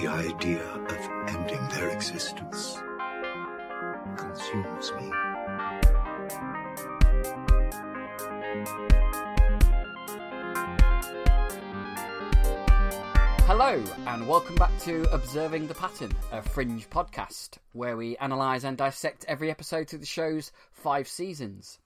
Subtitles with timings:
[0.00, 2.76] The idea of ending their existence
[4.18, 5.10] consumes me.
[13.46, 18.76] Hello, and welcome back to Observing the Pattern, a fringe podcast where we analyse and
[18.76, 21.78] dissect every episode of the show's five seasons.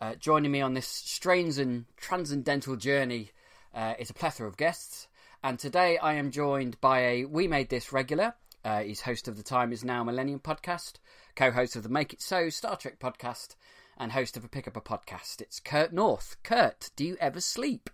[0.00, 3.32] Uh, joining me on this strange and transcendental journey
[3.74, 5.08] uh, is a plethora of guests,
[5.42, 8.34] and today I am joined by a We Made This regular.
[8.64, 10.94] Uh, he's host of the Time Is Now Millennium podcast,
[11.34, 13.56] co host of the Make It So Star Trek podcast,
[13.98, 15.40] and host of a Pick Up a podcast.
[15.40, 16.36] It's Kurt North.
[16.42, 17.90] Kurt, do you ever sleep?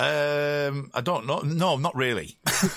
[0.00, 1.40] Um, I don't know.
[1.40, 2.38] No, not really.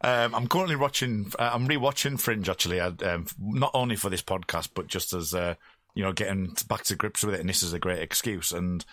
[0.00, 1.32] um, I'm currently watching.
[1.38, 2.80] Uh, I'm rewatching Fringe actually.
[2.80, 5.54] I, um, not only for this podcast, but just as uh,
[5.94, 7.40] you know, getting back to grips with it.
[7.40, 8.52] And this is a great excuse.
[8.52, 8.84] And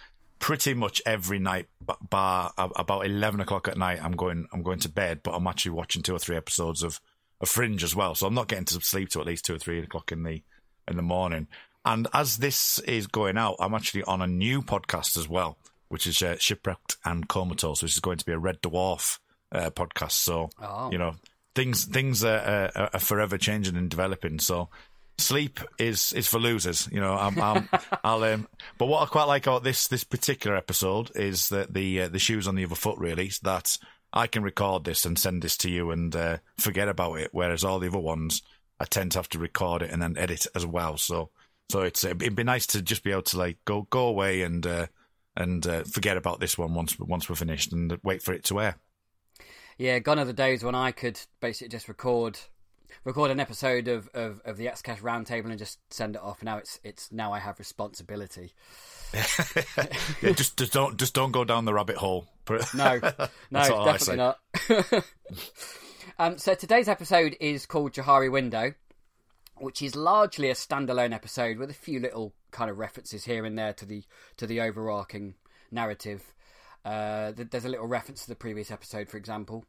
[0.41, 1.67] pretty much every night,
[2.09, 4.47] bar about eleven o'clock at night, I'm going.
[4.51, 6.99] I'm going to bed, but I'm actually watching two or three episodes of,
[7.39, 8.15] of Fringe as well.
[8.15, 10.43] So I'm not getting to sleep till at least two or three o'clock in the
[10.89, 11.47] in the morning.
[11.85, 15.57] And as this is going out, I'm actually on a new podcast as well
[15.91, 19.19] which is uh, Shipwrecked and Comatose, which is going to be a Red Dwarf
[19.51, 20.13] uh, podcast.
[20.13, 20.89] So, oh.
[20.89, 21.15] you know,
[21.53, 24.39] things things are, are, are, forever changing and developing.
[24.39, 24.69] So,
[25.17, 26.87] sleep is is for losers.
[26.91, 27.69] You know, I'm, I'm,
[28.03, 28.23] I'll.
[28.23, 32.07] Um, but what I quite like about this this particular episode is that the uh,
[32.09, 33.77] the shoes on the other foot really that
[34.13, 37.63] I can record this and send this to you and uh, forget about it, whereas
[37.63, 38.41] all the other ones
[38.79, 40.97] I tend to have to record it and then edit as well.
[40.97, 41.29] So.
[41.69, 44.67] So it's it'd be nice to just be able to like go go away and
[44.67, 44.87] uh,
[45.37, 48.59] and uh, forget about this one once once we're finished and wait for it to
[48.59, 48.75] air.
[49.77, 52.37] Yeah, gone are the days when I could basically just record
[53.03, 56.43] record an episode of, of, of the XCash roundtable and just send it off.
[56.43, 58.53] Now it's it's now I have responsibility.
[59.13, 62.27] yeah, just just don't just don't go down the rabbit hole.
[62.73, 62.99] No,
[63.49, 64.39] no, definitely not.
[66.19, 68.73] um, so today's episode is called Johari Window,
[69.57, 73.57] which is largely a standalone episode with a few little kind of references here and
[73.57, 74.03] there to the
[74.35, 75.35] to the overarching
[75.71, 76.33] narrative.
[76.83, 79.65] Uh, there's a little reference to the previous episode, for example.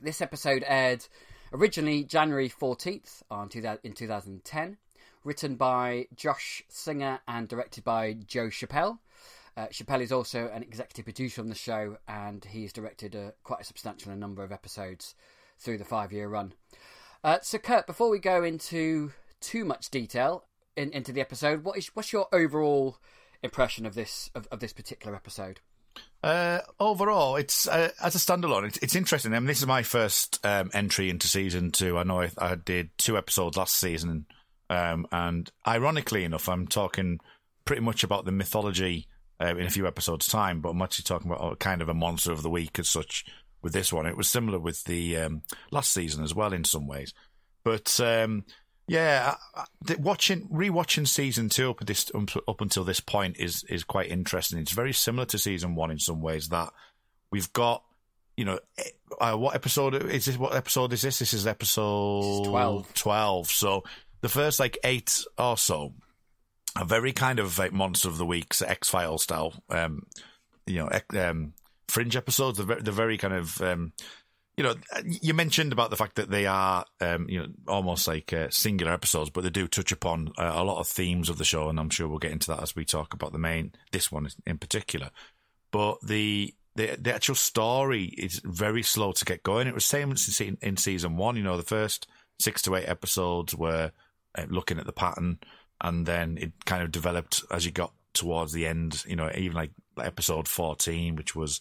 [0.00, 1.06] This episode aired
[1.54, 3.48] originally January 14th on
[3.84, 4.76] in 2010,
[5.22, 8.98] written by Josh Singer and directed by Joe Chappelle.
[9.56, 13.60] Uh, Chappelle is also an executive producer on the show, and he's directed a, quite
[13.60, 15.14] a substantial number of episodes
[15.56, 16.54] through the five-year run.
[17.22, 20.44] Uh, so, Kurt, before we go into too much detail
[20.76, 22.98] in, into the episode, what is what's your overall
[23.44, 25.60] impression of this of, of this particular episode?
[26.24, 28.64] Uh, overall, it's uh, as a standalone.
[28.64, 29.34] It's, it's, interesting.
[29.34, 31.98] I mean, this is my first um, entry into season two.
[31.98, 34.24] I know I, I did two episodes last season,
[34.70, 37.20] um, and ironically enough, I'm talking
[37.66, 39.06] pretty much about the mythology
[39.38, 40.62] uh, in a few episodes' time.
[40.62, 43.26] But I'm actually talking about kind of a monster of the week as such
[43.60, 44.06] with this one.
[44.06, 45.42] It was similar with the um,
[45.72, 47.12] last season as well in some ways.
[47.64, 48.46] But um,
[48.86, 49.36] yeah,
[49.98, 54.58] watching rewatching season two up, this, up until this point is is quite interesting.
[54.58, 56.48] It's very similar to season one in some ways.
[56.48, 56.70] That
[57.30, 57.82] we've got,
[58.36, 58.82] you know, eh,
[59.20, 60.36] uh, what episode is this?
[60.36, 61.18] What episode is this?
[61.18, 62.94] This is episode this is 12.
[62.94, 63.50] 12.
[63.50, 63.84] So
[64.20, 65.94] the first like eight or so
[66.76, 69.54] are very kind of like monster of the weeks, X File style.
[69.70, 70.06] Um,
[70.66, 71.54] you know, um,
[71.88, 72.58] fringe episodes.
[72.58, 73.92] They're very, they're very kind of, um,
[74.56, 74.74] you know,
[75.04, 78.92] you mentioned about the fact that they are, um, you know, almost like uh, singular
[78.92, 81.80] episodes, but they do touch upon uh, a lot of themes of the show, and
[81.80, 84.58] I'm sure we'll get into that as we talk about the main, this one in
[84.58, 85.10] particular.
[85.72, 89.66] But the the the actual story is very slow to get going.
[89.66, 91.36] It was same in, in season one.
[91.36, 92.06] You know, the first
[92.38, 93.90] six to eight episodes were
[94.36, 95.38] uh, looking at the pattern,
[95.80, 99.04] and then it kind of developed as you got towards the end.
[99.04, 101.60] You know, even like episode 14, which was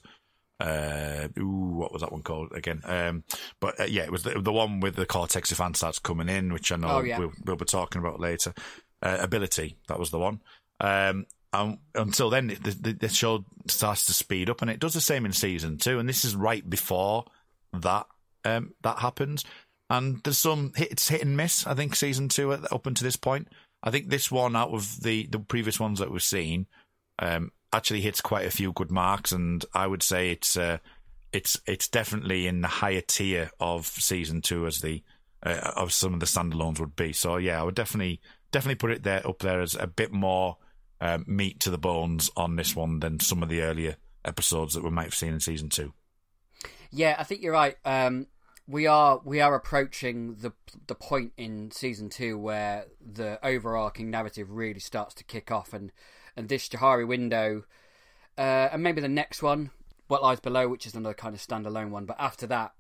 [0.59, 2.81] uh, ooh, what was that one called again?
[2.85, 3.23] Um,
[3.59, 6.71] but uh, yeah, it was the, the one with the Cortexiphan starts coming in, which
[6.71, 7.19] I know oh, yeah.
[7.19, 8.53] we'll, we'll, be talking about later.
[9.01, 10.41] Uh, ability, that was the one.
[10.79, 14.94] Um, um, until then, the, the, the, show starts to speed up, and it does
[14.94, 16.00] the same in season two.
[16.00, 17.25] And this is right before
[17.73, 18.07] that
[18.45, 19.44] um, that happens.
[19.89, 21.67] And there's some hit, it's hit and miss.
[21.67, 23.49] I think season two up until this point.
[23.83, 26.67] I think this one out of the the previous ones that we've seen
[27.19, 30.77] um, actually hits quite a few good marks, and I would say it's uh,
[31.31, 35.03] it's it's definitely in the higher tier of season two as the
[35.43, 37.11] uh, of some of the standalones would be.
[37.11, 38.21] So yeah, I would definitely
[38.51, 40.57] definitely put it there up there as a bit more
[41.01, 44.83] um, meat to the bones on this one than some of the earlier episodes that
[44.83, 45.93] we might have seen in season two.
[46.91, 47.75] Yeah, I think you're right.
[47.83, 48.27] Um,
[48.67, 50.53] we are we are approaching the
[50.87, 55.91] the point in season two where the overarching narrative really starts to kick off, and
[56.35, 57.63] and this Johari window,
[58.38, 59.69] uh, and maybe the next one,
[60.07, 62.06] what lies below, which is another kind of standalone one.
[62.06, 62.74] But after that,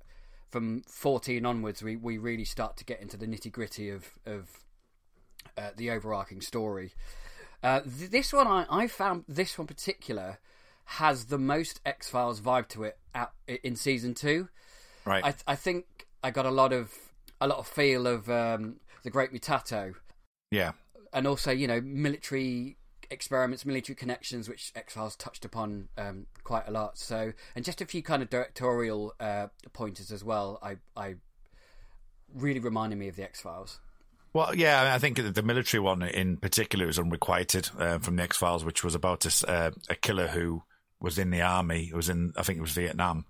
[0.49, 4.49] from fourteen onwards, we, we really start to get into the nitty gritty of of
[5.57, 6.93] uh, the overarching story.
[7.61, 10.39] Uh, th- this one, I, I found this one particular
[10.85, 14.49] has the most X Files vibe to it at, in season two.
[15.05, 15.23] Right.
[15.23, 16.93] I, I think I got a lot of
[17.39, 19.93] a lot of feel of um, the Great Mutato.
[20.51, 20.73] Yeah.
[21.13, 22.77] And also, you know, military
[23.13, 26.97] experiments, military connections, which X Files touched upon um, quite a lot.
[26.97, 30.59] So, and just a few kind of directorial uh, pointers as well.
[30.61, 31.15] I, I
[32.33, 33.79] really reminded me of the X Files.
[34.33, 38.37] Well, yeah, I think the military one in particular is unrequited uh, from the X
[38.37, 40.63] Files, which was about a, uh, a killer who
[40.99, 41.89] was in the army.
[41.91, 43.25] It was in, I think it was Vietnam,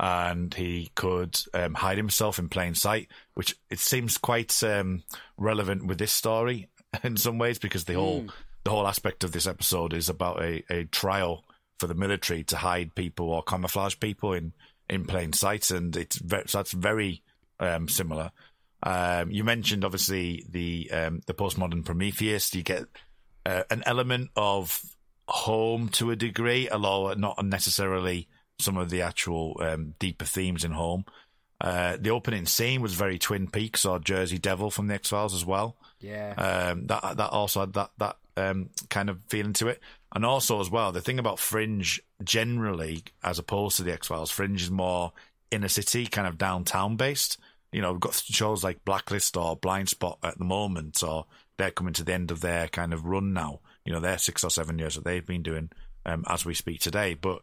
[0.00, 5.04] and he could um, hide himself in plain sight, which it seems quite um,
[5.36, 6.68] relevant with this story
[7.04, 8.30] in some ways because they whole mm.
[8.68, 11.42] The whole aspect of this episode is about a, a trial
[11.78, 14.52] for the military to hide people or camouflage people in,
[14.90, 17.22] in plain sight, and it's very, so that's very
[17.60, 18.30] um, similar.
[18.82, 22.54] Um, you mentioned obviously the um, the postmodern Prometheus.
[22.54, 22.84] You get
[23.46, 24.82] uh, an element of
[25.26, 28.28] home to a degree, although not necessarily
[28.58, 31.06] some of the actual um, deeper themes in home.
[31.58, 35.34] Uh, the opening scene was very Twin Peaks or Jersey Devil from the X Files
[35.34, 35.78] as well.
[36.00, 39.80] Yeah, um, that that also had that that um, kind of feeling to it,
[40.14, 44.30] and also as well the thing about Fringe generally, as opposed to the X Files,
[44.30, 45.12] Fringe is more
[45.50, 47.38] inner city, kind of downtown based.
[47.72, 51.26] You know, we've got shows like Blacklist or Blind Spot at the moment, or
[51.58, 53.60] they're coming to the end of their kind of run now.
[53.84, 55.70] You know, they're six or seven years that they've been doing
[56.06, 57.42] um, as we speak today, but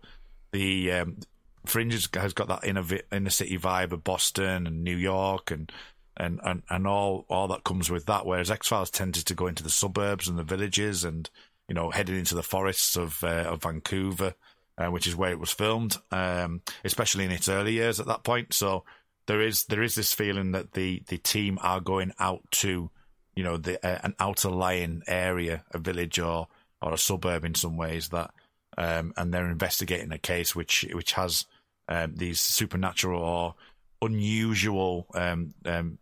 [0.51, 1.17] the um,
[1.65, 5.71] Fringe has got that inner inner city vibe of Boston and New York and
[6.17, 8.25] and, and, and all all that comes with that.
[8.25, 11.29] Whereas X Files tended to go into the suburbs and the villages and
[11.67, 14.33] you know headed into the forests of uh, of Vancouver,
[14.77, 18.23] uh, which is where it was filmed, um, especially in its early years at that
[18.23, 18.53] point.
[18.53, 18.83] So
[19.27, 22.89] there is there is this feeling that the the team are going out to
[23.35, 26.47] you know the uh, an outer lying area, a village or
[26.81, 28.31] or a suburb in some ways that
[28.77, 31.45] um, and they're investigating a case which which has
[31.87, 33.55] um, these supernatural or
[34.01, 35.97] unusual um, um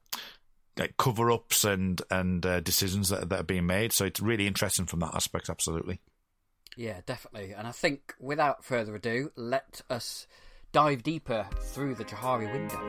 [0.97, 3.91] cover ups and and uh, decisions that, that are being made.
[3.93, 5.49] So it's really interesting from that aspect.
[5.49, 5.99] Absolutely.
[6.75, 7.53] Yeah, definitely.
[7.53, 10.27] And I think without further ado, let us
[10.71, 12.79] dive deeper through the Johari window.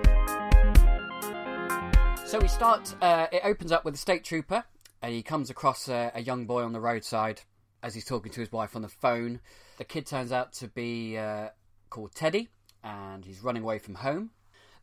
[2.26, 2.94] So we start.
[3.02, 4.64] Uh, it opens up with a state trooper,
[5.02, 7.42] and he comes across a, a young boy on the roadside
[7.82, 9.40] as he's talking to his wife on the phone.
[9.76, 11.50] The kid turns out to be uh,
[11.90, 12.48] called Teddy,
[12.82, 14.30] and he's running away from home.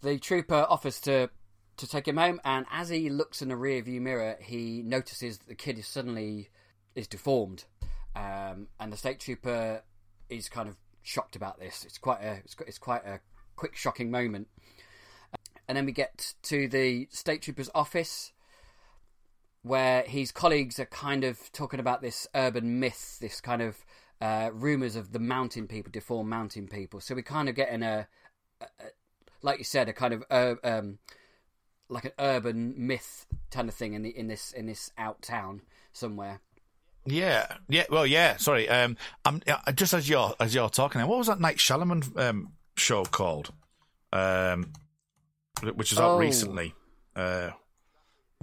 [0.01, 1.29] The trooper offers to
[1.81, 5.39] to take him home, and as he looks in the rear view mirror, he notices
[5.39, 6.49] that the kid is suddenly
[6.95, 7.65] is deformed,
[8.15, 9.83] um, and the state trooper
[10.29, 11.83] is kind of shocked about this.
[11.83, 13.19] It's quite a it's, it's quite a
[13.55, 14.47] quick, shocking moment.
[15.67, 18.31] And then we get to the state trooper's office,
[19.63, 23.85] where his colleagues are kind of talking about this urban myth, this kind of
[24.19, 26.99] uh, rumors of the mountain people, deformed mountain people.
[26.99, 28.07] So we kind of get in a,
[28.59, 28.85] a, a
[29.41, 30.99] like you said, a kind of uh, um,
[31.91, 35.61] like an urban myth kind of thing in the in this in this out town
[35.93, 36.39] somewhere.
[37.05, 37.85] Yeah, yeah.
[37.89, 38.37] Well, yeah.
[38.37, 38.69] Sorry.
[38.69, 38.95] Um,
[39.25, 39.41] I'm
[39.75, 41.01] just as you're as you're talking.
[41.01, 43.51] What was that Night Shyamalan um, show called?
[44.13, 44.71] Um,
[45.61, 46.19] which was out oh.
[46.19, 46.73] recently.
[47.15, 47.51] Uh,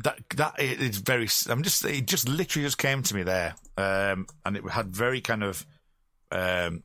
[0.04, 1.28] that that is very.
[1.48, 1.84] I'm just.
[1.84, 5.64] It just literally just came to me there, um, and it had very kind of.
[6.30, 6.82] Um,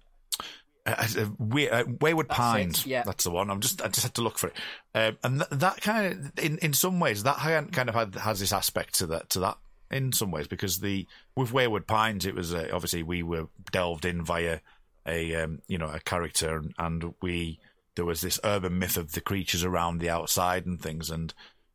[0.86, 2.80] uh, Wayward that's Pines.
[2.82, 3.04] It, yeah.
[3.04, 3.50] That's the one.
[3.50, 3.82] I'm just.
[3.82, 4.58] I just had to look for it,
[4.94, 8.40] um, and th- that kind of, in in some ways, that kind of had, has
[8.40, 9.58] this aspect to that to that
[9.92, 14.06] in some ways because the with Wayward Pines, it was uh, obviously we were delved
[14.06, 14.60] in via
[15.08, 17.60] a um, you know a character, and, and we
[17.96, 21.34] there was this urban myth of the creatures around the outside and things, and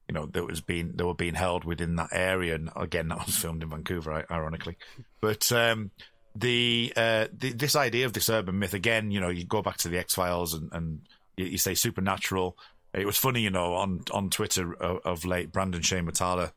[0.09, 2.55] you know, that was being they were being held within that area.
[2.55, 4.77] And again, that was filmed in Vancouver, ironically.
[5.21, 5.91] But um,
[6.35, 9.77] the, uh, the, this idea of this urban myth again, you know, you go back
[9.79, 11.01] to the X Files and, and
[11.37, 12.57] you, you, say supernatural.
[12.95, 16.53] It was funny, you know, on on Twitter of, of late, Brandon Shane Matala,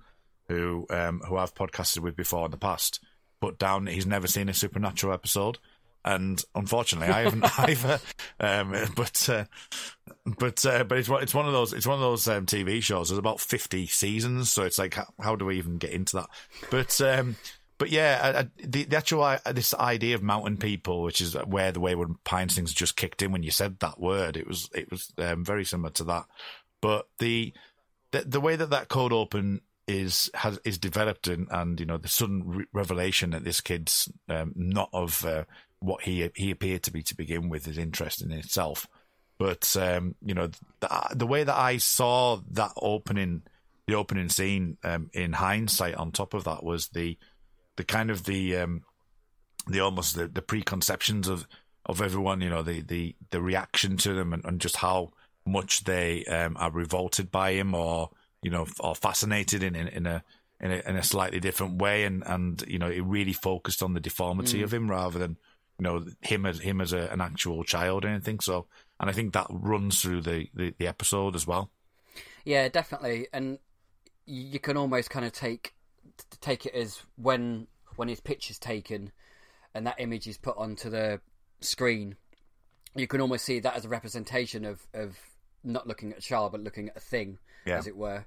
[0.47, 2.99] who um, who I've podcasted with before in the past,
[3.41, 5.57] put down he's never seen a supernatural episode
[6.03, 7.99] and unfortunately, I haven't either.
[8.39, 9.45] Um, but uh,
[10.25, 13.09] but uh, but it's it's one of those it's one of those um, TV shows.
[13.09, 16.29] There's about fifty seasons, so it's like how, how do we even get into that?
[16.69, 17.35] But um,
[17.81, 21.79] but yeah, I, the, the actual this idea of mountain people, which is where the
[21.79, 25.11] Wayward Pines things just kicked in when you said that word, it was it was
[25.17, 26.25] um, very similar to that.
[26.79, 27.51] But the,
[28.11, 31.97] the the way that that cold open is has is developed and, and you know
[31.97, 35.45] the sudden re- revelation that this kid's um, not of uh,
[35.79, 38.85] what he he appeared to be to begin with is interesting in itself.
[39.39, 43.41] But um, you know the, the, way that I saw that opening,
[43.87, 47.17] the opening scene um, in hindsight, on top of that was the
[47.81, 48.83] the kind of the um,
[49.65, 51.47] the almost the, the preconceptions of
[51.83, 52.39] of everyone.
[52.41, 55.13] You know the the the reaction to them and, and just how
[55.47, 58.11] much they um, are revolted by him or
[58.43, 60.23] you know or fascinated in in, in a
[60.59, 63.95] in a, in a slightly different way, and, and you know it really focused on
[63.95, 64.63] the deformity mm.
[64.63, 65.37] of him rather than
[65.79, 68.41] you know him as him as a, an actual child or anything.
[68.41, 68.67] So,
[68.99, 71.71] and I think that runs through the, the, the episode as well.
[72.45, 73.57] Yeah, definitely, and
[74.27, 75.73] you can almost kind of take
[76.39, 77.67] take it as when
[78.01, 79.11] when his picture's taken
[79.75, 81.21] and that image is put onto the
[81.59, 82.15] screen,
[82.95, 85.19] you can almost see that as a representation of of
[85.63, 87.77] not looking at a child but looking at a thing, yeah.
[87.77, 88.25] as it were.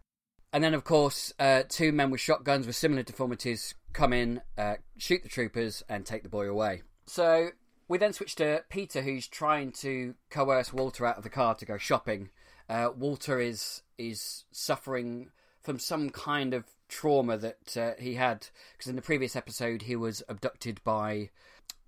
[0.53, 4.75] And then, of course, uh, two men with shotguns with similar deformities come in, uh,
[4.97, 6.83] shoot the troopers, and take the boy away.
[7.07, 7.49] So
[7.89, 11.67] we then switch to Peter, who's trying to coerce Walter out of the car to
[11.67, 12.31] go shopping.
[12.69, 16.65] Uh, Walter is is suffering from some kind of
[16.95, 21.29] trauma that uh, he had because in the previous episode he was abducted by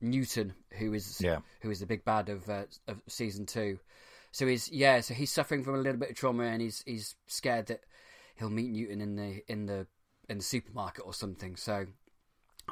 [0.01, 1.39] Newton, who is yeah.
[1.61, 3.79] who is the big bad of uh, of season two.
[4.33, 7.15] So he's yeah, so he's suffering from a little bit of trauma, and he's he's
[7.29, 7.83] scared that
[8.35, 9.87] he'll meet Newton in the in the
[10.29, 11.55] in the supermarket or something.
[11.55, 11.87] So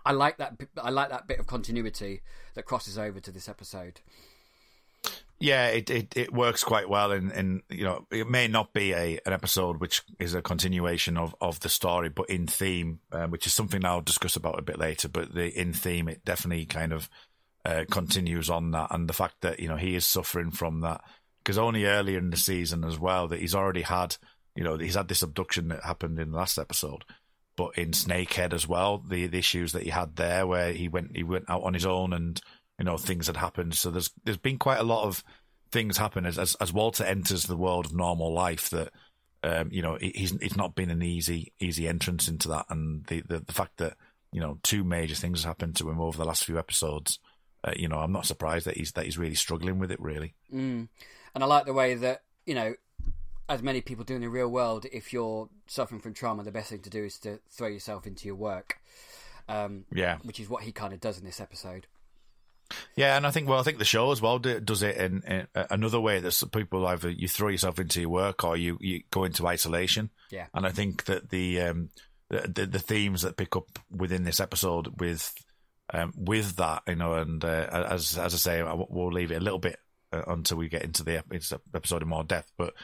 [0.04, 0.60] I like that.
[0.76, 2.22] I like that bit of continuity
[2.54, 4.00] that crosses over to this episode.
[5.40, 8.92] Yeah, it, it, it works quite well, and and you know it may not be
[8.92, 13.26] a an episode which is a continuation of, of the story, but in theme, uh,
[13.26, 15.08] which is something I'll discuss about a bit later.
[15.08, 17.10] But the in theme, it definitely kind of
[17.64, 21.02] uh, continues on that, and the fact that you know he is suffering from that
[21.42, 24.16] because only earlier in the season as well that he's already had
[24.54, 27.04] you know he's had this abduction that happened in the last episode,
[27.56, 31.16] but in Snakehead as well, the, the issues that he had there, where he went
[31.16, 32.40] he went out on his own, and
[32.78, 33.74] you know things had happened.
[33.74, 35.22] So there's there's been quite a lot of
[35.70, 38.70] things happen as as, as Walter enters the world of normal life.
[38.70, 38.90] That
[39.42, 43.22] um, you know he's it's not been an easy easy entrance into that, and the,
[43.22, 43.96] the, the fact that
[44.32, 47.18] you know two major things have happened to him over the last few episodes.
[47.62, 50.00] Uh, you know, I'm not surprised that he's that he's really struggling with it.
[50.00, 50.88] Really, mm.
[51.34, 52.74] and I like the way that you know
[53.48, 56.70] as many people do in the real world, if you're suffering from trauma, the best
[56.70, 58.78] thing to do is to throw yourself into your work.
[59.48, 61.86] Um, yeah, which is what he kind of does in this episode.
[62.96, 65.46] Yeah, and I think well, I think the show as well does it in, in
[65.54, 69.24] another way that people either you throw yourself into your work or you, you go
[69.24, 70.10] into isolation.
[70.30, 71.90] Yeah, and I think that the um,
[72.28, 75.34] the, the themes that pick up within this episode with
[75.92, 79.44] um, with that, you know, and uh, as as I say, we'll leave it a
[79.44, 79.78] little bit
[80.12, 81.22] uh, until we get into the
[81.74, 82.74] episode in more depth, but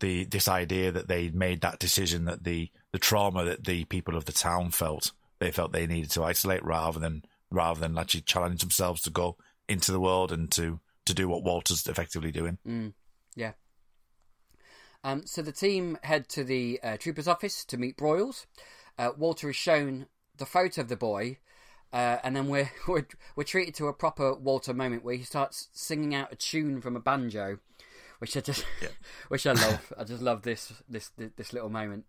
[0.00, 4.16] the this idea that they made that decision that the the trauma that the people
[4.16, 8.22] of the town felt they felt they needed to isolate rather than rather than actually
[8.22, 9.36] challenge themselves to go
[9.68, 12.58] into the world and to to do what Walter's effectively doing.
[12.66, 12.92] Mm,
[13.36, 13.52] yeah.
[15.04, 18.46] Um, so the team head to the uh, trooper's office to meet Broyles.
[18.98, 21.38] Uh, Walter is shown the photo of the boy,
[21.92, 25.68] uh, and then we're, we're we're treated to a proper Walter moment where he starts
[25.72, 27.58] singing out a tune from a banjo
[28.18, 28.88] which I just, yeah.
[29.28, 29.92] which I love.
[29.98, 32.06] I just love this this this little moment.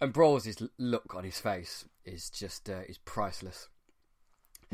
[0.00, 3.68] And Broyles' look on his face is just uh, is priceless.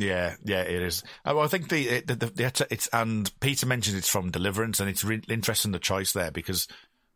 [0.00, 1.02] Yeah, yeah, it is.
[1.26, 4.88] Uh, I think the, the, the, the it's and Peter mentioned it's from Deliverance, and
[4.88, 6.66] it's re- interesting the choice there because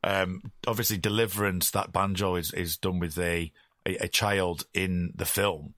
[0.03, 3.51] um, obviously Deliverance that banjo is is done with a,
[3.87, 5.73] a, a child in the film,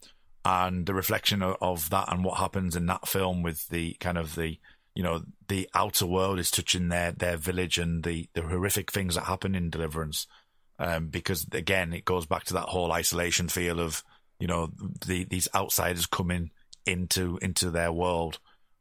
[0.44, 4.18] and the reflection of, of, that and what happens in that film with the kind
[4.18, 4.58] of the
[4.96, 9.14] you know, the outer world is touching their, their village and the, the horrific things
[9.14, 10.26] that happen in Deliverance.
[10.78, 14.02] Um, because again, it goes back to that whole isolation feel of,
[14.40, 14.70] you know,
[15.06, 16.50] the, these outsiders coming
[16.86, 18.38] into, into their world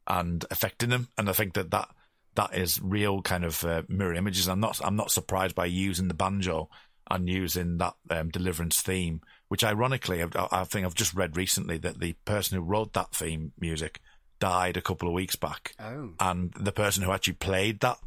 [0.08, 1.10] and affecting them.
[1.18, 1.90] And I think that that,
[2.36, 4.48] that is real kind of uh, mirror images.
[4.48, 6.70] I'm not, I'm not surprised by using the banjo
[7.10, 11.78] and using that um, Deliverance theme, which ironically, I, I think I've just read recently
[11.80, 14.02] that the person who wrote that theme music
[14.40, 15.74] died a couple of weeks back.
[15.80, 16.14] Oh.
[16.20, 17.98] And the person who actually played that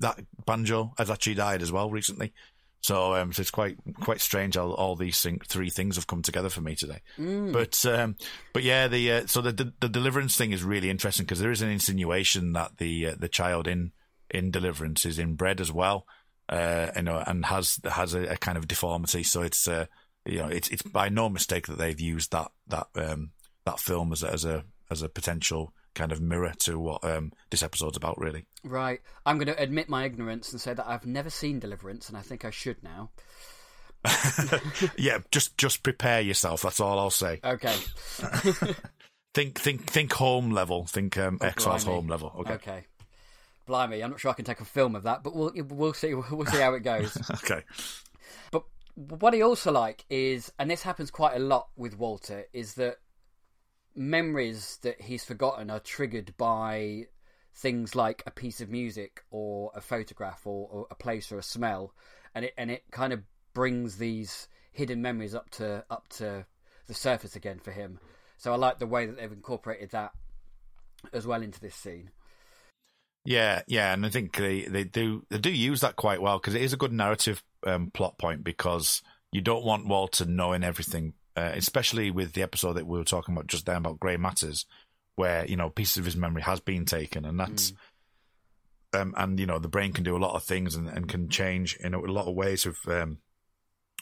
[0.00, 2.32] that banjo has actually died as well recently.
[2.82, 6.20] So, um, so it's quite quite strange how all these thing, three things have come
[6.20, 7.00] together for me today.
[7.16, 7.52] Mm.
[7.52, 8.16] But um,
[8.52, 11.52] but yeah, the uh, so the, the, the deliverance thing is really interesting because there
[11.52, 13.92] is an insinuation that the uh, the child in
[14.30, 16.06] in deliverance is inbred as well,
[16.48, 19.22] uh, you know, and has has a, a kind of deformity.
[19.22, 19.86] So it's uh,
[20.26, 23.30] you know it's it's by no mistake that they've used that that um,
[23.64, 27.32] that film as a, as a as a potential kind of mirror to what um,
[27.50, 28.46] this episode's about, really.
[28.64, 29.00] Right.
[29.26, 32.22] I'm going to admit my ignorance and say that I've never seen Deliverance, and I
[32.22, 33.10] think I should now.
[34.98, 36.62] yeah, just just prepare yourself.
[36.62, 37.40] That's all I'll say.
[37.44, 37.76] Okay.
[39.34, 40.86] think think think home level.
[40.86, 42.32] Think um, oh, X Files home level.
[42.40, 42.54] Okay.
[42.54, 42.84] Okay.
[43.66, 46.14] Blimey, I'm not sure I can take a film of that, but we'll we'll see
[46.14, 47.16] we'll see how it goes.
[47.30, 47.62] okay.
[48.50, 48.64] But
[48.96, 52.96] what I also like is, and this happens quite a lot with Walter, is that
[53.94, 57.06] memories that he's forgotten are triggered by
[57.54, 61.42] things like a piece of music or a photograph or, or, a place or a
[61.42, 61.94] smell.
[62.34, 63.22] And it and it kind of
[63.54, 66.46] brings these hidden memories up to up to
[66.86, 67.98] the surface again for him.
[68.38, 70.12] So i like the way that they've incorporated that
[71.12, 72.10] as well into this scene.
[73.24, 76.56] Yeah yeah and i think they they do they do use that quite well because
[76.56, 81.14] it is a good narrative um, plot point because you don't want walter knowing everything
[81.36, 84.66] uh, especially with the episode that we were talking about just then about Grey Matters,
[85.16, 87.72] where you know pieces of his memory has been taken, and that's.
[87.72, 87.76] Mm.
[88.94, 91.30] Um, and you know the brain can do a lot of things and, and can
[91.30, 93.20] change in a, a lot of ways of um,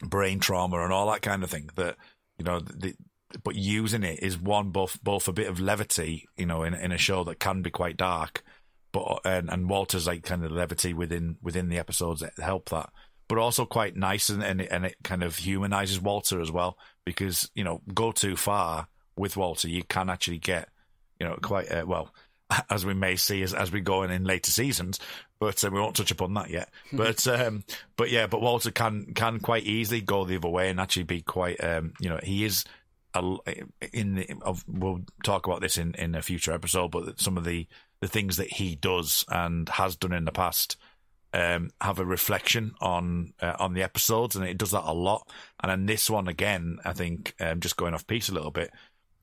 [0.02, 1.70] brain trauma and all that kind of thing.
[1.76, 1.96] That
[2.38, 2.96] you know, the,
[3.44, 6.90] but using it is one both both a bit of levity, you know, in in
[6.90, 8.42] a show that can be quite dark,
[8.92, 12.90] but and, and Walter's like kind of levity within within the episodes that help that,
[13.30, 16.76] but also quite nice and and it, and it kind of humanizes Walter as well
[17.04, 20.68] because you know go too far with Walter, you can actually get
[21.20, 22.12] you know quite uh, well
[22.70, 24.98] as we may see as, as we go in in later seasons.
[25.38, 26.70] But uh, we won't touch upon that yet.
[26.92, 27.62] but um,
[27.96, 31.22] but yeah, but Walter can can quite easily go the other way and actually be
[31.22, 32.64] quite um, you know he is
[33.14, 33.36] a,
[33.92, 36.90] in the, of, we'll talk about this in in a future episode.
[36.90, 37.68] But some of the
[38.00, 40.76] the things that he does and has done in the past
[41.32, 45.28] um, have a reflection on uh, on the episodes, and it does that a lot.
[45.62, 48.70] And then this one again, I think, um, just going off piece a little bit,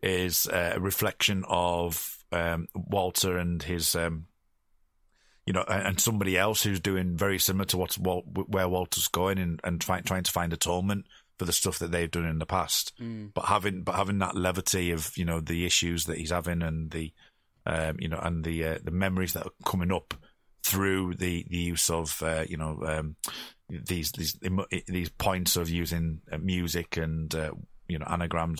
[0.02, 4.28] is uh, a reflection of um, Walter and his, um,
[5.46, 9.60] you know, and somebody else who's doing very similar to what's where Walter's going and,
[9.64, 11.06] and try, trying to find atonement
[11.38, 13.32] for the stuff that they've done in the past, mm.
[13.34, 16.92] but having but having that levity of you know the issues that he's having and
[16.92, 17.14] the
[17.66, 20.16] um, you know and the uh, the memories that are coming up
[20.68, 23.16] through the, the use of uh, you know um,
[23.70, 24.38] these these
[24.88, 27.52] these points of using uh, music and uh,
[27.88, 28.60] you know anagrams.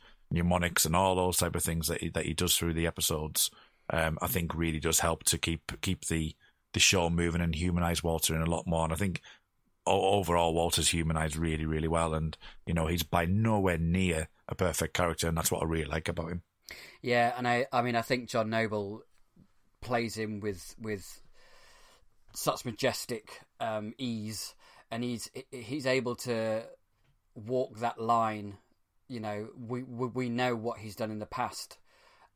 [0.31, 3.51] mnemonics and all those type of things that he, that he does through the episodes,
[3.89, 6.35] um, I think really does help to keep keep the
[6.73, 8.85] the show moving and humanize Walter in a lot more.
[8.85, 9.21] And I think
[9.85, 14.93] overall Walter's humanized really really well, and you know he's by nowhere near a perfect
[14.93, 16.43] character, and that's what I really like about him.
[17.01, 19.03] Yeah, and I I mean I think John Noble
[19.81, 21.21] plays him with with
[22.33, 24.55] such majestic um, ease,
[24.89, 26.63] and he's he's able to
[27.35, 28.57] walk that line
[29.11, 31.77] you know, we we, we know what he's done in the past,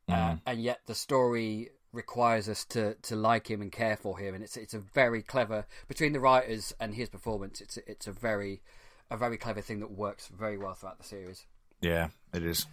[0.08, 0.34] uh, mm.
[0.34, 4.34] uh, and yet the story requires us to, to like him and care for him,
[4.34, 7.60] and it's it's a very clever between the writers and his performance.
[7.60, 8.60] It's it's a very
[9.10, 11.46] a very clever thing that works very well throughout the series.
[11.80, 12.66] Yeah, it is.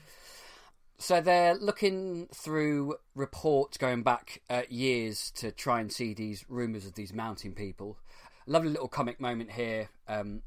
[0.97, 6.85] So they're looking through reports going back uh, years to try and see these rumors
[6.85, 7.97] of these mountain people.
[8.45, 10.41] Lovely little comic moment here um,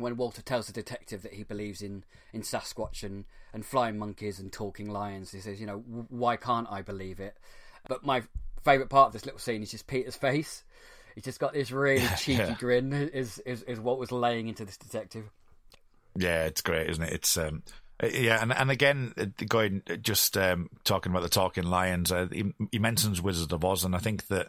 [0.00, 4.38] when Walter tells the detective that he believes in, in Sasquatch and, and flying monkeys
[4.38, 7.36] and talking lions, he says, you know, why can't I believe it?
[7.88, 8.22] But my
[8.62, 10.64] favourite part of this little scene is just Peter's face.
[11.14, 12.56] He's just got this really cheeky yeah.
[12.58, 12.92] grin.
[12.92, 15.24] Is, is is what was laying into this detective.
[16.16, 17.12] Yeah, it's great, isn't it?
[17.12, 17.62] It's um,
[18.02, 22.10] yeah, and and again, uh, going just um, talking about the talking lions.
[22.10, 24.48] Uh, he, he, mentions Wizard of Oz, and I think that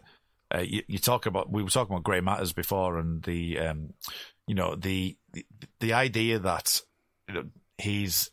[0.54, 3.92] uh, you, you, talk about we were talking about Grey Matters before, and the um,
[4.46, 5.46] you know the, the
[5.80, 6.80] the idea that
[7.28, 7.44] you know,
[7.78, 8.30] he's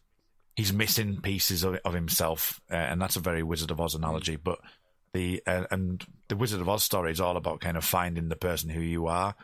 [0.56, 4.36] he's missing pieces of, of himself, uh, and that's a very Wizard of Oz analogy.
[4.36, 4.60] But
[5.14, 8.36] the uh, and the Wizard of Oz story is all about kind of finding the
[8.36, 9.36] person who you are,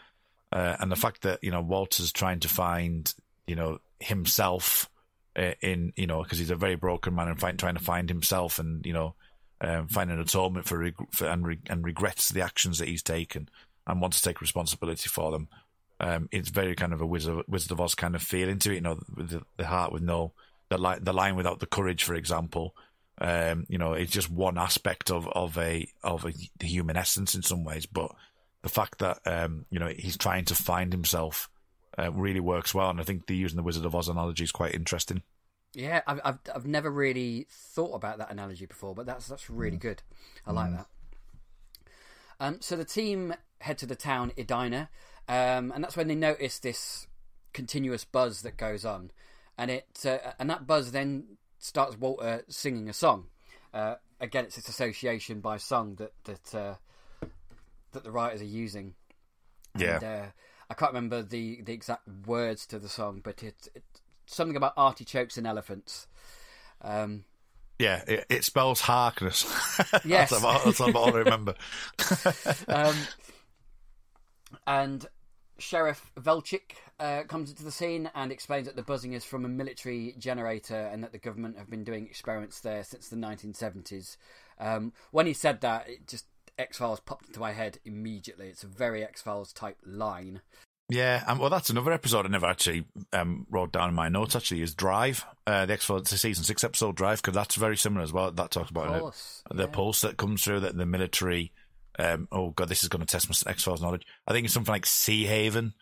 [0.52, 3.14] uh, and the fact that you know Walter's trying to find
[3.48, 4.90] you know himself
[5.36, 8.10] uh, in you know because he's a very broken man and find, trying to find
[8.10, 9.16] himself and you know
[9.62, 13.50] um, find an atonement for, for and, re- and regrets the actions that he's taken
[13.88, 15.48] and wants to take responsibility for them.
[16.00, 18.76] Um, it's very kind of a Wizard, Wizard of Oz kind of feeling to it,
[18.76, 20.34] you know, with the, the heart with no
[20.70, 22.76] the line the line without the courage, for example.
[23.18, 26.34] Um, you know, it's just one aspect of, of a of a
[26.66, 28.12] human essence in some ways, but
[28.62, 31.50] the fact that um, you know he's trying to find himself
[31.98, 34.52] uh, really works well, and I think the using the Wizard of Oz analogy is
[34.52, 35.24] quite interesting.
[35.74, 39.78] Yeah, I've, I've I've never really thought about that analogy before, but that's that's really
[39.78, 39.82] mm.
[39.82, 40.02] good.
[40.46, 40.78] I like mm.
[40.78, 40.88] that.
[42.40, 44.90] Um, so the team head to the town Edina,
[45.28, 47.08] um, and that's when they notice this
[47.54, 49.12] continuous buzz that goes on,
[49.58, 53.26] and it uh, and that buzz then starts Walter singing a song.
[53.74, 56.76] Uh, again, it's this association by song that that uh,
[57.92, 58.94] that the writers are using.
[59.78, 59.96] Yeah.
[59.96, 60.26] And, uh,
[60.70, 63.84] I can't remember the, the exact words to the song, but it's it,
[64.26, 66.08] something about artichokes and elephants.
[66.82, 67.26] Um,
[67.78, 69.44] yeah, it, it, spells Harkness.
[70.06, 71.56] Yes, that's, about, that's about all I remember.
[72.68, 72.96] um,
[74.66, 75.06] and
[75.58, 79.50] Sheriff Velchik uh, comes into the scene and explains that the buzzing is from a
[79.50, 84.18] military generator and that the government have been doing experiments there since the 1970s.
[84.60, 86.26] Um, when he said that, it just
[86.58, 88.48] X Files popped into my head immediately.
[88.48, 90.42] It's a very X Files type line.
[90.88, 94.36] Yeah, um, well, that's another episode I never actually um, wrote down in my notes.
[94.36, 98.04] Actually, is Drive, uh, the X Files season six episode Drive, because that's very similar
[98.04, 98.32] as well.
[98.32, 101.52] That talks about course, it, the pulse that comes through that the military.
[101.98, 104.06] Um, oh god, this is going to test my X Files knowledge.
[104.28, 105.74] I think it's something like Sea Haven.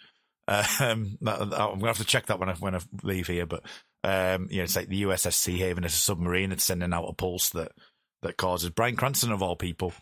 [0.48, 3.46] Um, that, I'm gonna have to check that when I when I leave here.
[3.46, 3.64] But
[4.04, 7.10] um, you know, it's like the USS Sea Haven is a submarine that's sending out
[7.10, 7.72] a pulse that
[8.22, 9.94] that causes Bryan Cranston of all people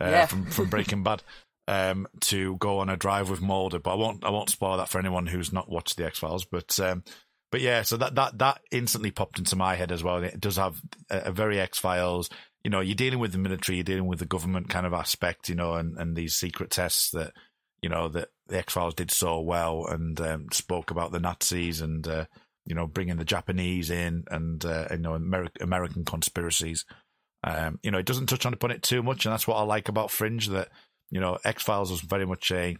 [0.00, 0.26] uh, yeah.
[0.26, 1.22] from from Breaking Bad
[1.68, 3.78] um, to go on a drive with Mulder.
[3.78, 6.44] But I won't I won't spoil that for anyone who's not watched the X Files.
[6.44, 7.04] But um,
[7.50, 10.22] but yeah, so that that that instantly popped into my head as well.
[10.22, 12.30] It does have a, a very X Files.
[12.66, 15.48] You know, you're dealing with the military, you're dealing with the government kind of aspect,
[15.48, 17.32] you know, and, and these secret tests that
[17.80, 21.80] you know that the X Files did so well and um, spoke about the Nazis
[21.80, 22.24] and uh,
[22.64, 25.14] you know bringing the Japanese in and uh, you know
[25.60, 26.84] American conspiracies.
[27.44, 29.62] Um, you know, it doesn't touch on upon it too much, and that's what I
[29.62, 30.48] like about Fringe.
[30.48, 30.70] That
[31.08, 32.76] you know, X Files was very much a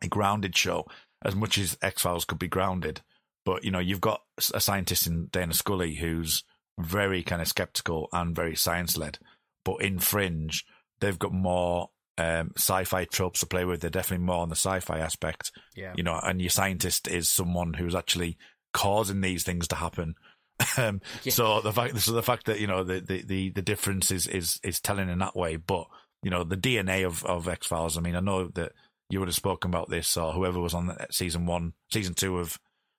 [0.00, 0.86] a grounded show,
[1.22, 3.02] as much as X Files could be grounded.
[3.44, 4.22] But you know, you've got
[4.54, 6.42] a scientist in Dana Scully who's
[6.78, 9.18] very kind of skeptical and very science led.
[9.64, 10.64] But in Fringe,
[11.00, 13.80] they've got more um, sci-fi tropes to play with.
[13.80, 15.52] They're definitely more on the sci-fi aspect.
[15.74, 15.94] Yeah.
[15.96, 18.36] You know, and your scientist is someone who's actually
[18.72, 20.16] causing these things to happen
[20.76, 21.32] um, yeah.
[21.32, 24.26] So the fact, so the fact that you know the, the, the, the difference is,
[24.26, 25.86] is is telling in that way, but
[26.22, 27.98] you know the DNA of of X Files.
[27.98, 28.72] I mean, I know that
[29.10, 32.58] you would have spoken about this, or whoever was on season one, season two of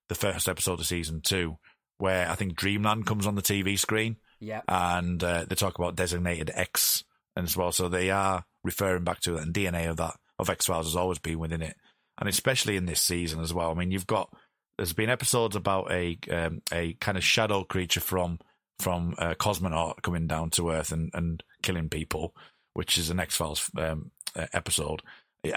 [0.09, 1.57] the first episode of season two,
[1.97, 4.17] where I think Dreamland comes on the TV screen.
[4.39, 7.03] Yeah, and uh, they talk about designated X
[7.35, 7.71] and as well.
[7.71, 10.95] So they are referring back to it, and DNA of that of X Files has
[10.95, 11.75] always been within it,
[12.19, 13.71] and especially in this season as well.
[13.71, 14.29] I mean, you've got
[14.77, 18.39] there's been episodes about a um, a kind of shadow creature from
[18.79, 22.35] from a cosmonaut coming down to Earth and, and killing people,
[22.73, 25.01] which is an X Files um, episode,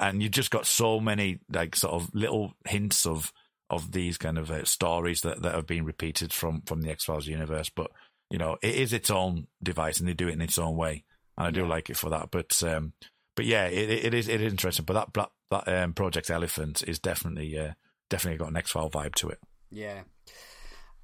[0.00, 3.32] and you've just got so many like sort of little hints of
[3.70, 7.04] of these kind of uh, stories that, that have been repeated from from the X
[7.04, 7.70] Files universe.
[7.70, 7.90] But
[8.30, 11.04] you know, it is its own device, and they do it in its own way,
[11.36, 11.68] and I do yeah.
[11.68, 12.30] like it for that.
[12.30, 12.92] But um,
[13.34, 14.84] but yeah, it, it is it is interesting.
[14.84, 17.72] But that that um, Project Elephant is definitely uh,
[18.08, 19.38] definitely got an X File vibe to it.
[19.70, 20.02] Yeah.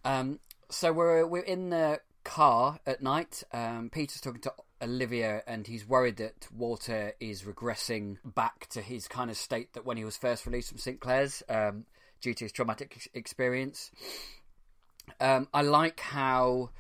[0.05, 3.43] Um, so we're we're in the car at night.
[3.53, 9.09] Um, Peter's talking to Olivia, and he's worried that Walter is regressing back to his
[9.09, 11.85] kind of state that when he was first released from St Clair's um,
[12.25, 13.91] due to his traumatic experience.
[15.21, 16.71] Um, I like how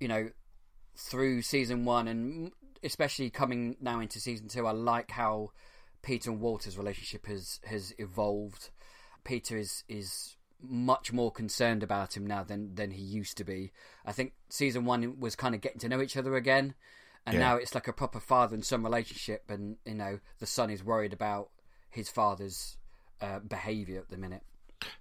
[0.00, 0.30] you know
[0.96, 4.66] through season one and especially coming now into season two.
[4.66, 5.50] I like how
[6.02, 8.70] Peter and Walter's relationship has has evolved
[9.24, 13.72] Peter is is much more concerned about him now than than he used to be.
[14.04, 16.74] I think season one was kind of getting to know each other again,
[17.26, 17.40] and yeah.
[17.40, 19.44] now it's like a proper father and son relationship.
[19.48, 21.50] And you know, the son is worried about
[21.90, 22.76] his father's
[23.20, 24.42] uh, behavior at the minute.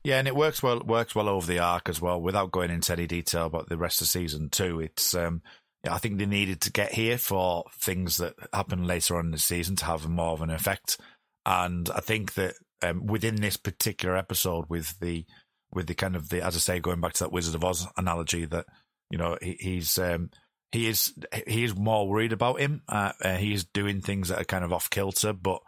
[0.04, 2.22] Yeah, and it works well works well over the arc as well.
[2.22, 5.42] Without going into any detail about the rest of season two, it's um,
[5.90, 9.40] I think they needed to get here for things that happen later on in the
[9.40, 10.98] season to have more of an effect.
[11.46, 15.26] And I think that um, within this particular episode, with the
[15.74, 17.88] with the kind of the as I say, going back to that Wizard of Oz
[17.98, 18.66] analogy, that
[19.10, 20.30] you know he, he's um,
[20.72, 21.14] he is
[21.46, 22.82] he is more worried about him.
[22.88, 25.62] Uh, uh, he is doing things that are kind of off kilter, but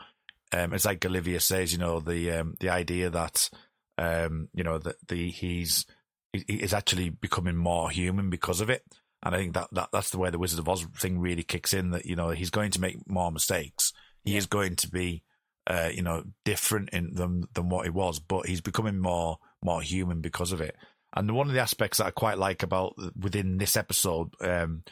[0.53, 3.49] um, it's like Olivia says, you know, the um, the idea that
[3.97, 5.85] um, you know that the he's
[6.33, 8.83] he is actually becoming more human because of it.
[9.23, 11.73] And I think that, that that's the way the Wizard of Oz thing really kicks
[11.73, 11.91] in.
[11.91, 13.93] That you know he's going to make more mistakes.
[14.23, 15.23] He is going to be,
[15.67, 19.81] uh, you know, different in than than what he was, but he's becoming more more
[19.81, 20.75] human because of it.
[21.15, 24.83] And one of the aspects that I quite like about within this episode, um,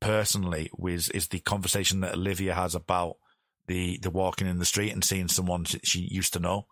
[0.00, 3.16] personally, was is the conversation that Olivia has about
[3.66, 6.66] the the walking in the street and seeing someone she used to know,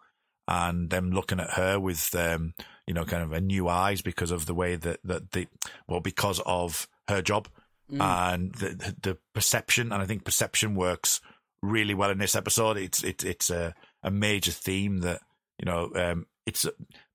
[0.50, 2.54] and them looking at her with um,
[2.86, 5.46] you know kind of a new eyes because of the way that that the
[5.88, 7.48] well because of her job
[7.90, 8.02] mm.
[8.02, 11.20] and the the perception, and I think perception works
[11.62, 12.76] really well in this episode.
[12.76, 15.20] It's it's it's a a major theme that
[15.58, 16.66] you know um, it's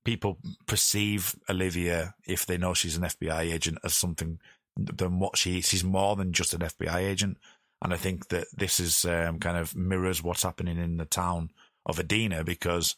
[0.06, 4.39] people perceive Olivia if they know she's an FBI agent as something
[4.78, 7.38] than what she she's more than just an FBI agent.
[7.82, 11.52] And I think that this is um, kind of mirrors what's happening in the town
[11.86, 12.95] of Edina because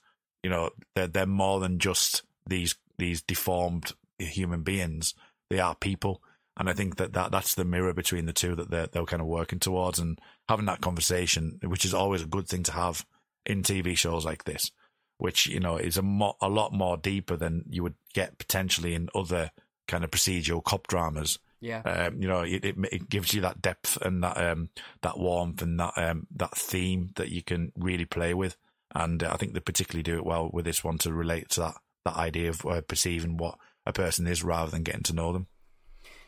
[0.47, 5.13] you know they're they're more than just these these deformed human beings.
[5.49, 6.21] They are people,
[6.55, 9.21] and I think that, that that's the mirror between the two that they're they're kind
[9.21, 13.05] of working towards and having that conversation, which is always a good thing to have
[13.45, 14.71] in TV shows like this,
[15.17, 18.95] which you know is a mo- a lot more deeper than you would get potentially
[18.95, 19.51] in other
[19.85, 21.39] kind of procedural cop dramas.
[21.59, 24.69] Yeah, um, you know, it, it, it gives you that depth and that um,
[25.01, 28.55] that warmth and that um, that theme that you can really play with,
[28.95, 31.61] and uh, I think they particularly do it well with this one to relate to
[31.61, 35.33] that that idea of uh, perceiving what a person is rather than getting to know
[35.33, 35.47] them.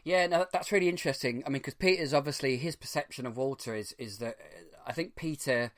[0.04, 1.44] Yeah, no, that's really interesting.
[1.46, 4.38] I mean, because Peter's obviously his perception of Walter is is that
[4.86, 5.72] I think Peter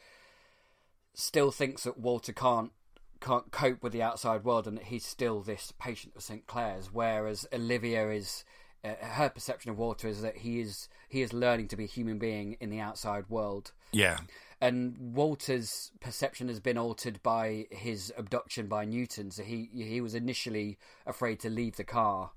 [1.14, 2.72] still thinks that Walter can't
[3.20, 6.92] can't cope with the outside world and that he's still this patient of St Clair's,
[6.92, 8.44] whereas Olivia is
[8.84, 11.88] uh, her perception of Walter is that he is he is learning to be a
[11.88, 13.72] human being in the outside world.
[13.92, 14.18] Yeah.
[14.62, 19.32] And Walter's perception has been altered by his abduction by Newton.
[19.32, 22.32] So he he was initially afraid to leave the car.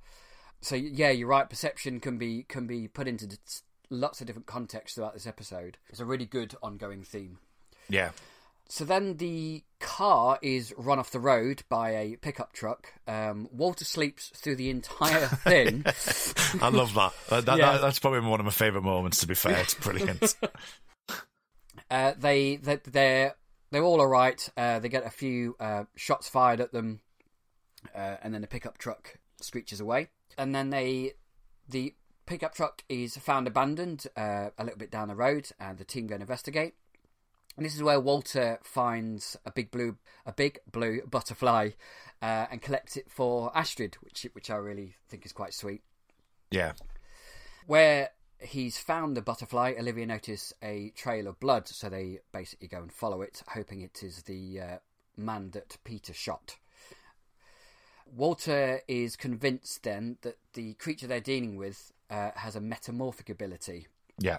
[0.62, 1.48] So yeah, you're right.
[1.48, 3.36] Perception can be can be put into
[3.90, 5.76] lots of different contexts throughout this episode.
[5.90, 7.38] It's a really good ongoing theme.
[7.90, 8.10] Yeah.
[8.68, 12.94] So then the car is run off the road by a pickup truck.
[13.06, 15.84] Um, Walter sleeps through the entire thing.
[16.62, 17.12] I love that.
[17.28, 17.72] that, yeah.
[17.72, 19.20] that that's probably one of my favourite moments.
[19.20, 20.34] To be fair, it's brilliant.
[21.90, 23.34] uh, they they they're
[23.70, 24.48] they're all alright.
[24.56, 27.00] Uh, they get a few uh, shots fired at them,
[27.94, 30.08] uh, and then the pickup truck screeches away.
[30.38, 31.14] And then they
[31.68, 31.94] the
[32.26, 36.06] pickup truck is found abandoned uh, a little bit down the road, and the team
[36.06, 36.74] go and investigate.
[37.56, 41.70] And this is where Walter finds a big blue, a big blue butterfly,
[42.20, 45.82] uh, and collects it for Astrid, which which I really think is quite sweet.
[46.50, 46.72] Yeah.
[47.66, 52.78] Where he's found the butterfly, Olivia notices a trail of blood, so they basically go
[52.78, 54.76] and follow it, hoping it is the uh,
[55.16, 56.56] man that Peter shot.
[58.06, 63.88] Walter is convinced then that the creature they're dealing with uh, has a metamorphic ability.
[64.18, 64.38] Yeah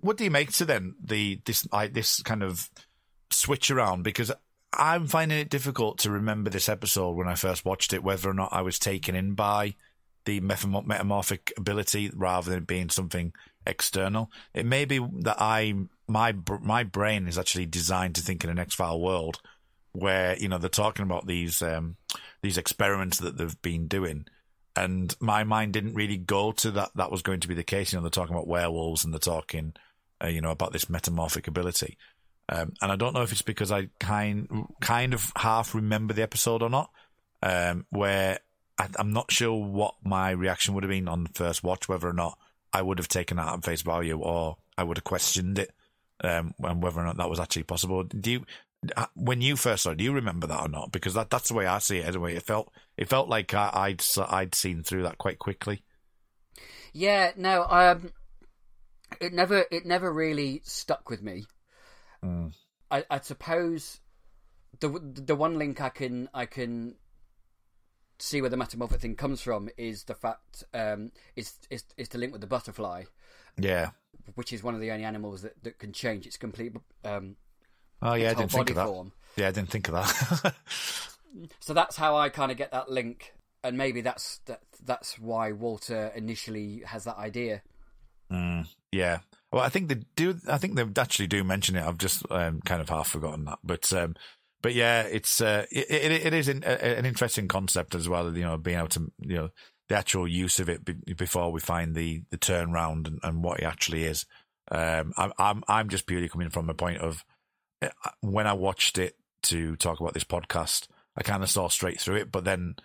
[0.00, 2.70] what do you make to then the this like this kind of
[3.30, 4.02] switch around?
[4.02, 4.32] Because
[4.72, 8.34] I'm finding it difficult to remember this episode when I first watched it, whether or
[8.34, 9.74] not I was taken in by
[10.26, 13.32] the metamorphic ability rather than being something
[13.66, 14.30] external.
[14.54, 15.74] It may be that I
[16.06, 19.40] my my brain is actually designed to think in an X file world
[19.92, 21.96] where you know they're talking about these um,
[22.42, 24.26] these experiments that they've been doing,
[24.76, 26.90] and my mind didn't really go to that.
[26.94, 27.92] That was going to be the case.
[27.92, 29.72] You know, they're talking about werewolves and they're talking
[30.22, 31.98] uh, you know, about this metamorphic ability.
[32.48, 34.48] Um, and I don't know if it's because I kind
[34.80, 36.90] kind of half remember the episode or not,
[37.42, 38.38] um, where
[38.78, 42.08] I, am not sure what my reaction would have been on the first watch, whether
[42.08, 42.38] or not
[42.72, 45.72] I would have taken that at face value or I would have questioned it,
[46.22, 48.02] um, and whether or not that was actually possible.
[48.04, 48.46] Do you,
[48.96, 50.92] uh, when you first saw it, do you remember that or not?
[50.92, 52.36] Because that, that's the way I see it anyway.
[52.36, 55.82] It felt it felt like I, would I'd seen through that quite quickly.
[56.92, 58.12] Yeah, no, um,
[59.20, 61.44] it never it never really stuck with me.
[62.24, 62.52] Mm.
[62.90, 64.00] I, I suppose
[64.80, 66.96] the the one link I can I can
[68.18, 72.18] see where the metamorphic thing comes from is the fact um, is, is is to
[72.18, 73.04] link with the butterfly.
[73.58, 73.90] Yeah,
[74.34, 76.72] which is one of the only animals that, that can change its complete.
[77.04, 77.36] Um,
[78.02, 78.86] oh yeah, I didn't think of that.
[78.86, 79.12] Form.
[79.36, 80.54] Yeah, I didn't think of that.
[81.60, 85.52] so that's how I kind of get that link, and maybe that's that, that's why
[85.52, 87.62] Walter initially has that idea.
[88.30, 89.18] Mm, yeah.
[89.52, 90.38] Well, I think they do.
[90.48, 91.84] I think they actually do mention it.
[91.84, 94.16] I've just um, kind of half forgotten that, but um,
[94.62, 98.34] but yeah, it's uh, it, it, it is an, an, interesting concept as well.
[98.36, 99.48] You know, being able to you know
[99.88, 103.60] the actual use of it be, before we find the the turnaround and, and what
[103.60, 104.26] it actually is.
[104.70, 107.24] Um, I'm I'm I'm just purely coming from a point of
[107.82, 107.88] uh,
[108.20, 112.16] when I watched it to talk about this podcast, I kind of saw straight through
[112.16, 112.32] it.
[112.32, 112.76] But then,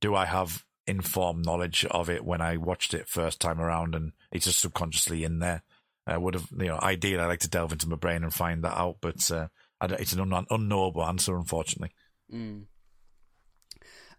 [0.00, 4.12] do I have informed knowledge of it when I watched it first time around, and
[4.32, 5.62] it's just subconsciously in there?
[6.06, 8.62] I would have, you know, ideally I like to delve into my brain and find
[8.62, 9.48] that out, but uh,
[9.82, 11.92] it's an un- unknowable answer, unfortunately.
[12.32, 12.64] Mm.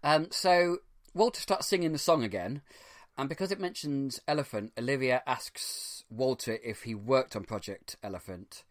[0.02, 0.78] Um, so
[1.14, 2.62] Walter starts singing the song again,
[3.16, 8.64] and because it mentions Elephant, Olivia asks Walter if he worked on Project Elephant,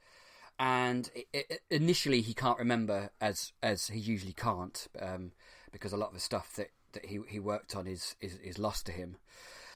[0.57, 5.31] and it, it, initially he can't remember as as he usually can't, um,
[5.71, 8.57] because a lot of the stuff that, that he he worked on is, is is
[8.57, 9.17] lost to him.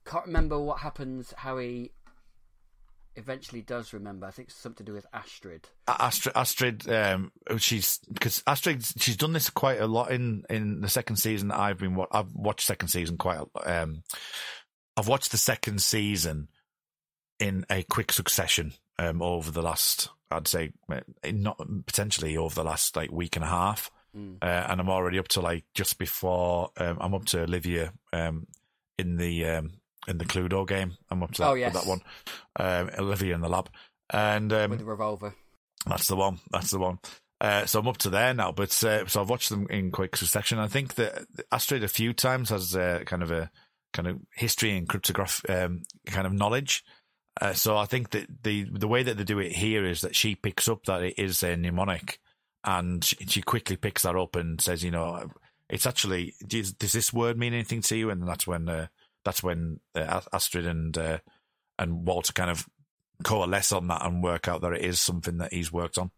[0.05, 1.91] Can't remember what happens, how he
[3.15, 4.25] eventually does remember.
[4.25, 5.67] I think it's something to do with Astrid.
[5.87, 10.89] Astrid, Astrid, um, she's because Astrid, she's done this quite a lot in in the
[10.89, 11.51] second season.
[11.51, 13.39] I've been I've watched second season quite.
[13.55, 14.03] A, Um,
[14.97, 16.49] I've watched the second season
[17.39, 20.71] in a quick succession um, over the last, I'd say,
[21.25, 23.89] not potentially over the last like week and a half.
[24.15, 24.37] Mm.
[24.41, 28.45] Uh, and I'm already up to like just before um, I'm up to Olivia um,
[28.97, 29.71] in the um,
[30.07, 30.97] in the Cluedo game.
[31.09, 31.73] I'm up to that, oh, yes.
[31.73, 32.01] that one.
[32.57, 33.69] Um, Olivia in the lab.
[34.09, 35.33] And um, with the revolver.
[35.85, 36.39] That's the one.
[36.51, 36.99] That's the one.
[37.39, 40.15] Uh, so I'm up to there now, but uh, so I've watched them in quick
[40.15, 40.59] succession.
[40.59, 43.49] I think that Astrid a few times has uh, kind of a
[43.93, 46.83] kind of history and cryptograph um, kind of knowledge.
[47.39, 50.15] Uh, so I think that the the way that they do it here is that
[50.15, 52.19] she picks up that it is a mnemonic,
[52.63, 55.31] and she, she quickly picks that up and says, you know,
[55.67, 58.11] it's actually does, does this word mean anything to you?
[58.11, 58.87] And that's when uh,
[59.23, 61.19] that's when uh, Astrid and uh,
[61.77, 62.67] and Walter kind of
[63.23, 66.11] coalesce on that and work out that it is something that he's worked on.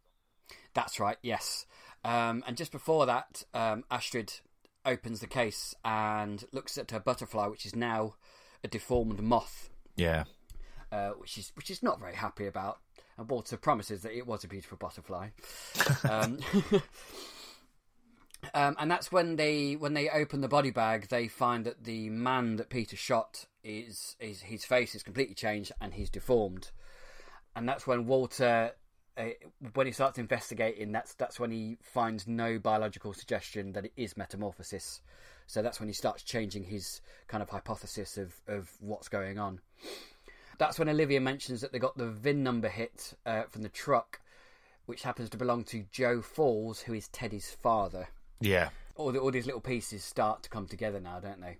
[0.73, 1.17] That's right.
[1.21, 1.65] Yes.
[2.03, 4.33] Um, and just before that, um, Astrid
[4.85, 8.15] opens the case and looks at her butterfly, which is now
[8.63, 9.69] a deformed moth.
[9.95, 10.23] Yeah.
[10.91, 12.79] Uh, which is which is not very happy about.
[13.17, 15.29] And Walter promises that it was a beautiful butterfly.
[16.09, 16.39] um,
[18.53, 22.09] Um, and that's when they when they open the body bag, they find that the
[22.09, 26.71] man that Peter shot is, is his face is completely changed and he's deformed.
[27.55, 28.71] And that's when Walter,
[29.17, 29.25] uh,
[29.73, 34.17] when he starts investigating, that's that's when he finds no biological suggestion that it is
[34.17, 35.01] metamorphosis.
[35.45, 39.59] So that's when he starts changing his kind of hypothesis of of what's going on.
[40.57, 44.21] That's when Olivia mentions that they got the VIN number hit uh, from the truck,
[44.85, 48.09] which happens to belong to Joe Falls, who is Teddy's father.
[48.43, 48.69] Yeah.
[48.95, 51.57] All, the, all these little pieces start to come together now, don't they?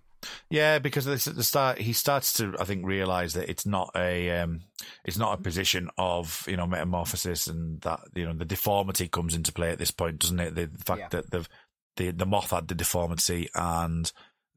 [0.49, 4.29] Yeah, because at the start he starts to, I think, realize that it's not a,
[4.39, 4.61] um,
[5.03, 9.35] it's not a position of you know metamorphosis, and that you know the deformity comes
[9.35, 10.55] into play at this point, doesn't it?
[10.55, 11.07] The, the fact yeah.
[11.09, 11.47] that the,
[11.97, 14.09] the the moth had the deformity, and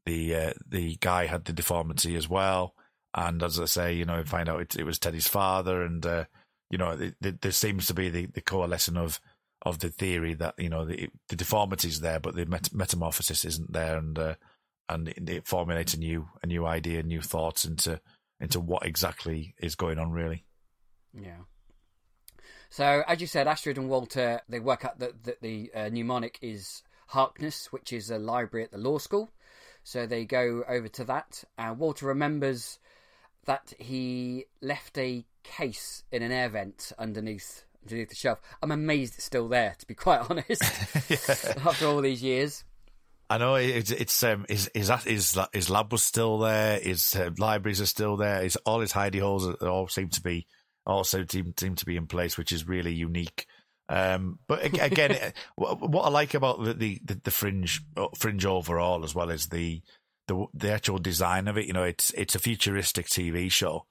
[0.05, 2.73] the uh, the guy had the deformity as well.
[3.13, 6.25] And as I say, you know, find out it, it was Teddy's father, and uh,
[6.69, 9.19] you know, it, it, there seems to be the, the coalescing of
[9.63, 13.45] of the theory that you know the, the deformity is there, but the met- metamorphosis
[13.45, 14.35] isn't there, and uh,
[14.89, 17.99] and it, it, formulates a new a new idea, new thoughts into
[18.39, 20.45] into what exactly is going on, really.
[21.13, 21.41] Yeah.
[22.69, 26.83] So, as you said, Astrid and Walter they work out that, the uh, mnemonic is
[27.07, 29.31] Harkness, which is a library at the law school.
[29.81, 32.79] So they go over to that, and Walter remembers
[33.45, 38.39] that he left a case in an air vent underneath underneath the shelf.
[38.61, 40.61] I'm amazed it's still there, to be quite honest.
[41.65, 42.63] After all these years.
[43.29, 46.79] I know it's it's um his his his, his lab was still there.
[46.79, 48.41] His uh, libraries are still there.
[48.41, 50.47] His all his hidey holes all seem to be
[50.85, 53.45] also seem, seem to be in place, which is really unique.
[53.89, 57.81] Um, but again, what I like about the, the, the fringe
[58.15, 59.81] fringe overall, as well as the
[60.27, 63.85] the the actual design of it, you know, it's it's a futuristic TV show,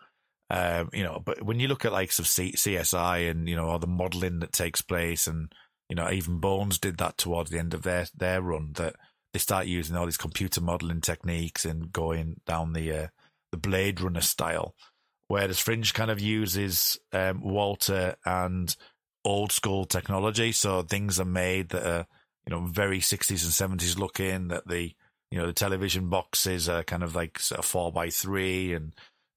[0.48, 3.78] um, you know, but when you look at like of CSI and you know all
[3.78, 5.52] the modelling that takes place, and
[5.88, 8.94] you know even Bones did that towards the end of their their run, that
[9.32, 13.06] they start using all these computer modelling techniques and going down the uh,
[13.50, 14.74] the Blade Runner style,
[15.26, 18.74] whereas Fringe kind of uses um, Walter and
[19.24, 22.06] old school technology, so things are made that are
[22.46, 24.92] you know very sixties and seventies looking that the
[25.32, 28.94] you know the television boxes are kind of like sort of four by three, and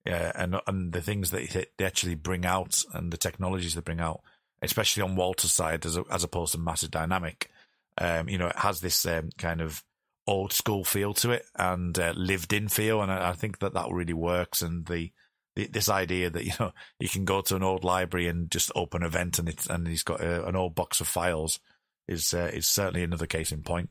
[0.07, 3.99] uh, and and the things that they actually bring out and the technologies they bring
[3.99, 4.21] out,
[4.61, 7.49] especially on Walter's side as a, as opposed to Massive Dynamic,
[7.97, 9.83] um, you know, it has this um, kind of
[10.25, 13.73] old school feel to it and uh, lived in feel, and I, I, think that
[13.73, 14.61] that really works.
[14.61, 15.11] And the,
[15.55, 18.71] the, this idea that you know you can go to an old library and just
[18.75, 21.59] open a vent and it's and he's got a, an old box of files
[22.07, 23.89] is uh, is certainly another case in point.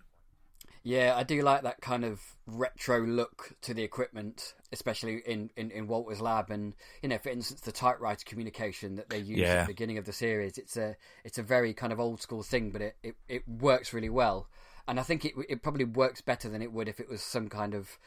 [0.82, 5.70] Yeah, I do like that kind of retro look to the equipment, especially in, in,
[5.70, 6.50] in Walter's lab.
[6.50, 9.46] And you know, for instance, the typewriter communication that they use yeah.
[9.48, 10.58] at the beginning of the series.
[10.58, 13.92] It's a it's a very kind of old school thing, but it, it, it works
[13.92, 14.48] really well
[14.88, 17.48] and I think it it probably works better than it would if it was some
[17.48, 17.98] kind of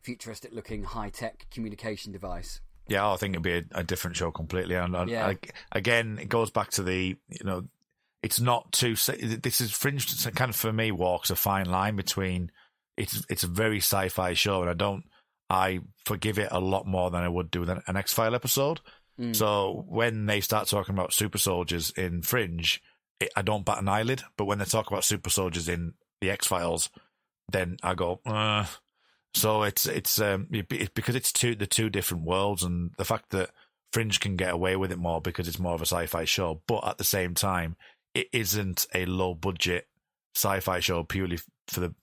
[0.00, 2.60] futuristic looking high tech communication device.
[2.86, 4.74] Yeah, I think it'd be a, a different show completely.
[4.74, 5.26] And, yeah.
[5.26, 5.36] I,
[5.72, 7.64] again, it goes back to the you know,
[8.22, 8.94] it's not too.
[8.94, 10.24] This is fringe.
[10.34, 12.50] Kind of for me, walks a fine line between.
[12.96, 15.04] It's it's a very sci-fi show, and I don't.
[15.50, 18.80] I forgive it a lot more than I would do with an X File episode.
[19.18, 19.34] Mm.
[19.34, 22.82] So when they start talking about super soldiers in Fringe,
[23.20, 24.22] it, I don't bat an eyelid.
[24.36, 26.90] But when they talk about super soldiers in the X Files,
[27.50, 28.20] then I go.
[28.26, 28.66] Uh.
[29.34, 33.30] So it's it's um it, because it's two the two different worlds, and the fact
[33.30, 33.50] that
[33.92, 36.86] Fringe can get away with it more because it's more of a sci-fi show, but
[36.86, 37.76] at the same time,
[38.14, 39.86] it isn't a low budget
[40.34, 41.94] sci-fi show purely for the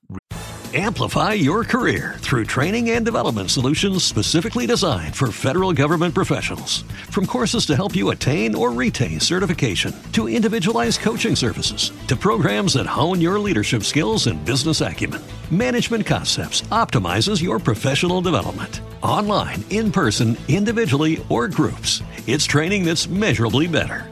[0.77, 6.81] Amplify your career through training and development solutions specifically designed for federal government professionals.
[7.11, 12.73] From courses to help you attain or retain certification, to individualized coaching services, to programs
[12.73, 18.81] that hone your leadership skills and business acumen, Management Concepts optimizes your professional development.
[19.01, 24.11] Online, in person, individually, or groups, it's training that's measurably better.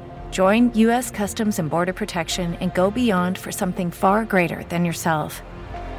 [0.31, 1.11] Join U.S.
[1.11, 5.41] Customs and Border Protection and go beyond for something far greater than yourself.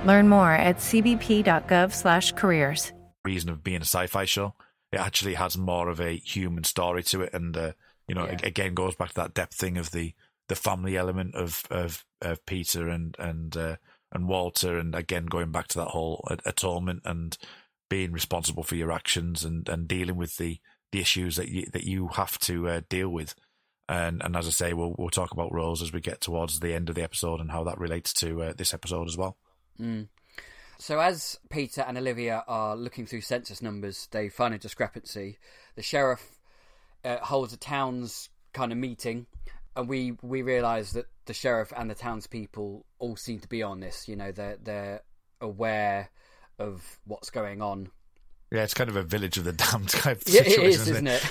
[0.06, 2.92] Learn more at cbp.gov/careers
[3.24, 4.54] reason of being a sci-fi show.
[4.90, 7.72] It actually has more of a human story to it, and uh,
[8.06, 8.38] you know, yeah.
[8.42, 10.14] again, goes back to that depth thing of the
[10.48, 13.76] the family element of of, of Peter and and uh,
[14.12, 17.38] and Walter, and again going back to that whole atonement and
[17.88, 20.58] being responsible for your actions and, and dealing with the,
[20.92, 23.34] the issues that you that you have to uh, deal with.
[23.92, 26.72] And and as I say, we'll we'll talk about roles as we get towards the
[26.72, 29.36] end of the episode and how that relates to uh, this episode as well.
[29.78, 30.08] Mm.
[30.78, 35.38] So as Peter and Olivia are looking through census numbers, they find a discrepancy.
[35.74, 36.38] The sheriff
[37.04, 39.26] uh, holds a town's kind of meeting,
[39.76, 43.80] and we we realise that the sheriff and the townspeople all seem to be on
[43.80, 44.08] this.
[44.08, 45.02] You know, they're they're
[45.42, 46.08] aware
[46.58, 47.90] of what's going on.
[48.50, 50.88] Yeah, it's kind of a village of the damned type of yeah, situation, it is,
[50.88, 51.22] isn't it?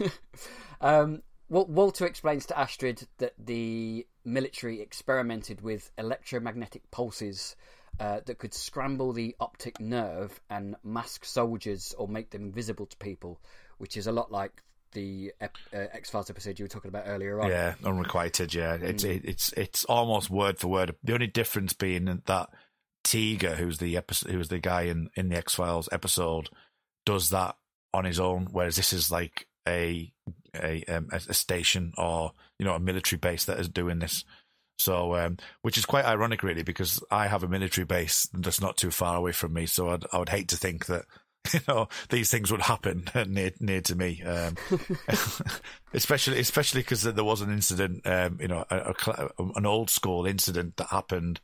[0.00, 0.12] it?
[0.80, 7.56] um, Walter explains to Astrid that the military experimented with electromagnetic pulses
[7.98, 12.96] uh, that could scramble the optic nerve and mask soldiers or make them invisible to
[12.98, 13.40] people,
[13.78, 14.62] which is a lot like
[14.92, 17.48] the uh, X Files episode you were talking about earlier on.
[17.48, 18.54] Yeah, unrequited.
[18.54, 19.20] Yeah, it's mm.
[19.24, 20.94] it's it's almost word for word.
[21.02, 22.48] The only difference being that
[23.04, 26.48] Teager, who's the episode, who's the guy in in the X Files episode,
[27.04, 27.56] does that
[27.92, 30.12] on his own, whereas this is like a
[30.54, 34.24] a um, a station or you know a military base that is doing this.
[34.78, 38.78] So, um, which is quite ironic, really, because I have a military base that's not
[38.78, 39.66] too far away from me.
[39.66, 41.04] So, I'd, I would hate to think that
[41.52, 44.56] you know these things would happen near near to me, um,
[45.94, 48.94] especially especially because there was an incident, um, you know, a,
[49.38, 51.40] a, an old school incident that happened.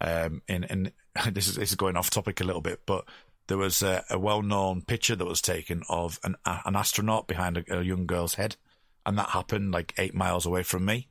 [0.00, 0.92] Um, in in
[1.32, 3.06] this is this is going off topic a little bit, but
[3.46, 7.78] there was a, a well-known picture that was taken of an an astronaut behind a,
[7.78, 8.56] a, young girl's head,
[9.04, 11.08] and that happened like eight miles away from me,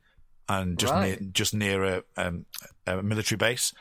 [0.48, 1.20] and just right.
[1.20, 2.46] near just near a, um,
[2.86, 3.72] a, military base.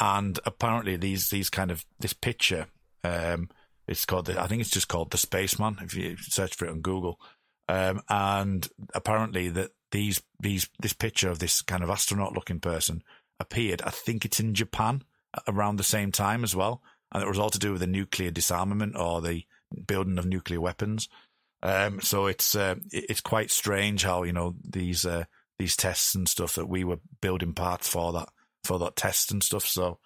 [0.00, 2.68] And apparently, these these kind of this picture,
[3.04, 3.50] um,
[3.86, 6.70] it's called the, I think it's just called the Spaceman if you search for it
[6.70, 7.20] on Google,
[7.68, 13.02] um, and apparently that these these this picture of this kind of astronaut looking person
[13.40, 13.82] appeared.
[13.82, 15.02] I think it's in Japan
[15.46, 16.82] around the same time as well
[17.12, 19.44] and it was all to do with the nuclear disarmament or the
[19.86, 21.08] building of nuclear weapons.
[21.62, 25.24] Um, so it's uh, it's quite strange how you know these uh,
[25.58, 28.28] these tests and stuff that we were building parts for that
[28.64, 29.66] for that test and stuff.
[29.66, 29.98] So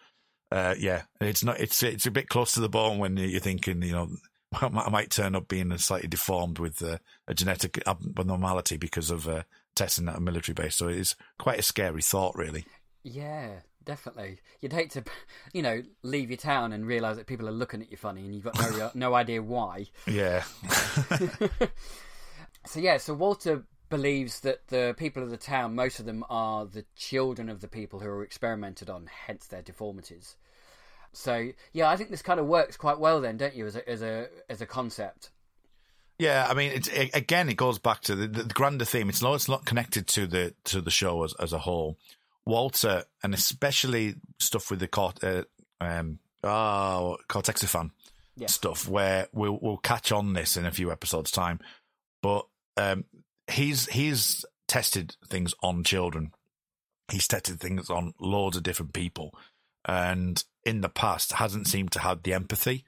[0.51, 1.61] uh, yeah, it's not.
[1.61, 4.09] It's it's a bit close to the bone when you're thinking, you know,
[4.53, 9.43] I might turn up being slightly deformed with uh, a genetic abnormality because of uh,
[9.75, 10.77] testing at a military base.
[10.77, 12.67] So it's quite a scary thought, really.
[13.03, 14.39] Yeah, definitely.
[14.61, 15.05] You'd hate to,
[15.53, 18.35] you know, leave your town and realise that people are looking at you funny and
[18.35, 19.87] you've got no no idea why.
[20.07, 20.43] Yeah.
[22.67, 26.65] so yeah, so Walter believes that the people of the town, most of them are
[26.65, 30.37] the children of the people who are experimented on, hence their deformities.
[31.13, 33.89] So yeah, I think this kind of works quite well then, don't you, as a
[33.89, 35.31] as a as a concept?
[36.19, 39.09] Yeah, I mean, it's, it, again, it goes back to the, the, grander theme.
[39.09, 41.99] It's not it's not connected to the to the show as as a whole.
[42.47, 45.45] Walter, and especially stuff with the cort, uh,
[45.81, 47.91] um, oh, cortexiphan
[48.37, 48.49] yeah.
[48.49, 51.61] stuff, where we'll we'll catch on this in a few episodes' time.
[52.23, 53.05] But um,
[53.51, 56.33] he's he's tested things on children.
[57.11, 59.35] He's tested things on loads of different people,
[59.87, 62.85] and in the past hasn't seemed to have the empathy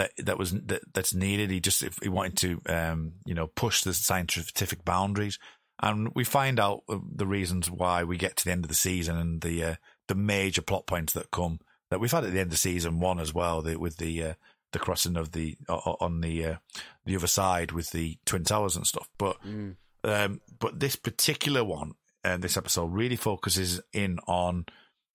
[0.00, 1.50] that that was that, that's needed.
[1.50, 5.38] He just he wanted to um, you know push the scientific boundaries,
[5.82, 9.16] and we find out the reasons why we get to the end of the season
[9.16, 9.74] and the uh,
[10.08, 11.60] the major plot points that come
[11.90, 14.34] that we've had at the end of season one as well the, with the uh,
[14.72, 16.56] the crossing of the uh, on the uh,
[17.04, 19.08] the other side with the twin towers and stuff.
[19.18, 19.76] But mm.
[20.04, 24.66] um, but this particular one and uh, this episode really focuses in on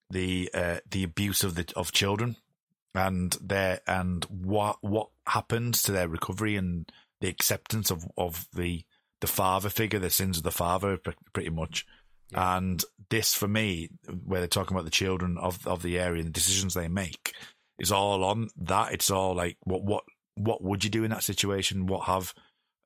[0.10, 2.38] the uh, the abuse of the of children
[2.94, 6.92] and their and what what happens to their recovery and
[7.22, 8.84] the acceptance of of the
[9.22, 11.00] the father figure, the sins of the father,
[11.34, 11.86] pretty much.
[12.32, 12.58] Yeah.
[12.58, 13.90] And this, for me,
[14.26, 17.34] where they're talking about the children of of the area and the decisions they make,
[17.80, 18.94] is all on that.
[18.94, 20.04] It's all like what what
[20.36, 21.88] what would you do in that situation?
[21.88, 22.34] What have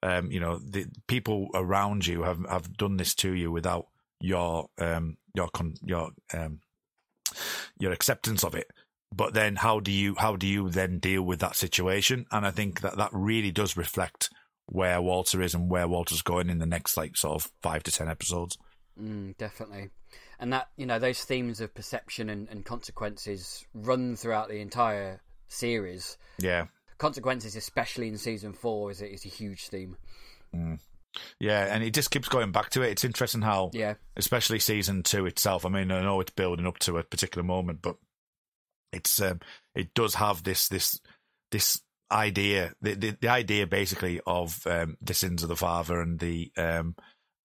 [0.03, 3.88] um, you know the people around you have have done this to you without
[4.21, 6.59] your um your con, your um
[7.80, 8.71] your acceptance of it
[9.15, 12.51] but then how do you how do you then deal with that situation and i
[12.51, 14.30] think that that really does reflect
[14.72, 17.91] where walter is and where walter's going in the next like sort of five to
[17.91, 18.57] ten episodes
[19.01, 19.89] mm, definitely
[20.39, 25.22] and that you know those themes of perception and, and consequences run throughout the entire
[25.47, 26.65] series yeah
[26.97, 29.97] consequences especially in season four is a, is a huge theme
[30.55, 30.80] mm.
[31.39, 32.91] Yeah, and it just keeps going back to it.
[32.91, 35.65] It's interesting how, yeah, especially season two itself.
[35.65, 37.95] I mean, I know it's building up to a particular moment, but
[38.91, 39.39] it's um,
[39.76, 40.99] it does have this this
[41.51, 41.82] this
[42.12, 46.51] idea, the the, the idea basically of um, the sins of the father and the
[46.57, 46.95] um,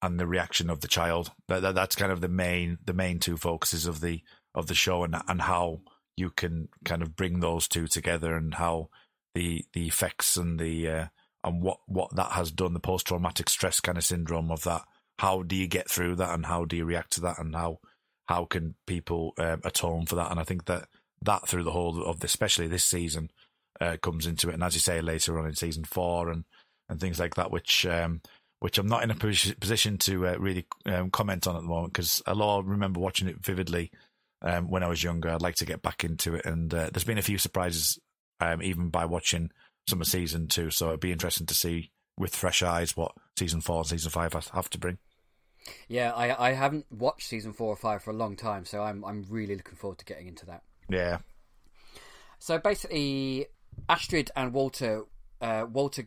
[0.03, 1.33] and the reaction of the child.
[1.49, 4.23] That, that, that's kind of the main the main two focuses of the
[4.55, 5.81] of the show, and and how
[6.17, 8.89] you can kind of bring those two together, and how
[9.35, 11.07] the the effects and the uh,
[11.43, 14.83] and what what that has done, the post traumatic stress kind of syndrome of that.
[15.19, 17.79] How do you get through that, and how do you react to that, and how
[18.27, 20.31] how can people um, atone for that?
[20.31, 20.89] And I think that
[21.23, 23.31] that through the whole of the, especially this season,
[23.81, 24.55] uh, comes into it.
[24.55, 26.45] And as you say later on in season four and
[26.89, 28.20] and things like that, which um,
[28.61, 31.93] which I'm not in a position to uh, really um, comment on at the moment
[31.93, 33.91] because I remember watching it vividly
[34.43, 35.31] um, when I was younger.
[35.31, 37.99] I'd like to get back into it, and uh, there's been a few surprises
[38.41, 39.51] um, even by watching
[39.89, 40.70] some of season two.
[40.70, 44.33] So it'd be interesting to see with fresh eyes what season four and season five
[44.33, 44.99] have to bring.
[45.89, 49.05] Yeah, I I haven't watched season four or five for a long time, so I'm
[49.05, 50.62] I'm really looking forward to getting into that.
[50.89, 51.18] Yeah.
[52.39, 53.47] So basically,
[53.89, 55.05] Astrid and Walter,
[55.41, 56.07] uh, Walter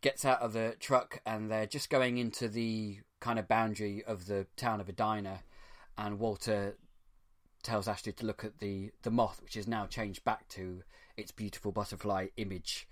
[0.00, 4.26] gets out of the truck and they're just going into the kind of boundary of
[4.26, 5.40] the town of Edina,
[5.96, 6.76] and Walter
[7.62, 10.82] tells Astrid to look at the the moth, which is now changed back to
[11.16, 12.88] its beautiful butterfly image.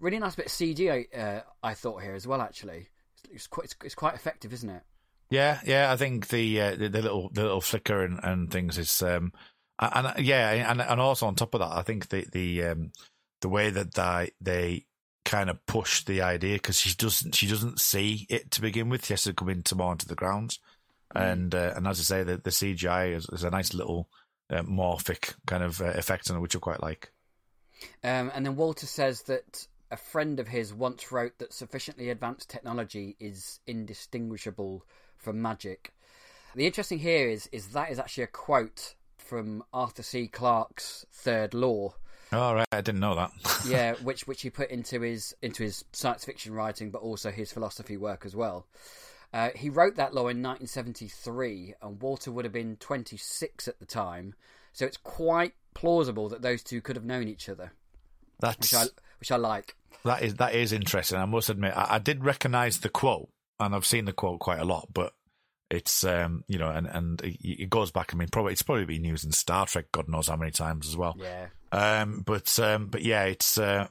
[0.00, 2.40] Really nice bit of CG, uh, I thought here as well.
[2.40, 2.88] Actually,
[3.30, 4.82] it's quite it's, it's, quite effective, isn't it?
[5.30, 5.92] Yeah, yeah.
[5.92, 9.32] I think the uh, the, the, little the little flicker and, and things is um
[9.78, 12.92] and, and yeah, and and also on top of that, I think the the um
[13.44, 14.86] the way that they they
[15.26, 19.04] kind of push the idea because she doesn't she doesn't see it to begin with.
[19.04, 20.60] She has to come into more into the grounds,
[21.14, 21.32] mm.
[21.32, 24.08] and uh, and as I say, the the CGI is, is a nice little
[24.48, 27.12] uh, morphic kind of uh, effect on it, which I quite like.
[28.02, 32.48] Um, and then Walter says that a friend of his once wrote that sufficiently advanced
[32.48, 34.86] technology is indistinguishable
[35.18, 35.92] from magic.
[36.54, 40.28] The interesting here is is that is actually a quote from Arthur C.
[40.28, 41.96] Clarke's Third Law.
[42.34, 43.30] Oh right, I didn't know that.
[43.66, 47.52] yeah, which which he put into his into his science fiction writing, but also his
[47.52, 48.66] philosophy work as well.
[49.32, 53.86] Uh, he wrote that law in 1973, and Walter would have been 26 at the
[53.86, 54.34] time,
[54.72, 57.72] so it's quite plausible that those two could have known each other.
[58.38, 58.84] That's which I
[59.18, 59.76] which I like.
[60.04, 61.18] That is that is interesting.
[61.18, 63.28] I must admit, I, I did recognise the quote,
[63.58, 65.14] and I've seen the quote quite a lot, but
[65.70, 68.14] it's um, you know, and and it goes back.
[68.14, 70.88] I mean, probably it's probably been used in Star Trek, God knows how many times
[70.88, 71.16] as well.
[71.18, 71.46] Yeah.
[71.74, 73.88] Um, but um, but yeah, it's uh,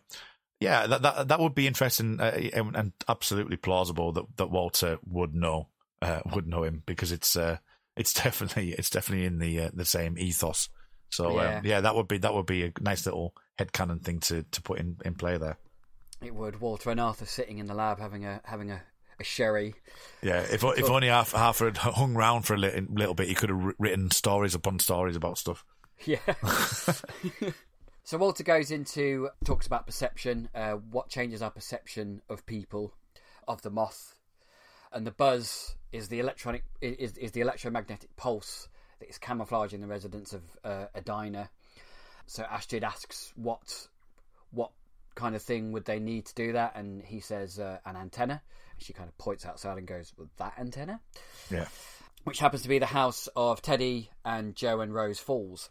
[0.59, 4.99] yeah, that that that would be interesting uh, and, and, absolutely plausible that that Walter
[5.05, 5.67] would know
[6.01, 7.57] uh, would know him because it's uh,
[7.97, 10.69] it's definitely it's definitely in the uh, the same ethos.
[11.09, 11.57] So yeah.
[11.57, 14.61] Um, yeah, that would be that would be a nice little headcanon thing to, to
[14.61, 15.57] put in, in play there.
[16.21, 16.61] It would.
[16.61, 18.81] Walter and Arthur sitting in the lab having a having a,
[19.19, 19.75] a sherry.
[20.21, 23.49] Yeah, if if only Arthur had hung around for a little, little bit, he could
[23.49, 25.65] have written stories upon stories about stuff.
[26.05, 26.19] Yeah.
[28.03, 32.93] so Walter goes into talks about perception, uh, what changes our perception of people,
[33.47, 34.15] of the moth,
[34.91, 38.67] and the buzz is the electronic is is the electromagnetic pulse
[38.99, 41.49] that is camouflaging the residents of uh, Edina.
[42.25, 43.87] So Astrid asks what
[44.51, 44.71] what
[45.15, 48.41] kind of thing would they need to do that, and he says uh, an antenna.
[48.79, 50.99] She kind of points outside and goes, well, "That antenna."
[51.49, 51.67] Yeah.
[52.23, 55.69] Which happens to be the house of Teddy and Joe and Rose Falls.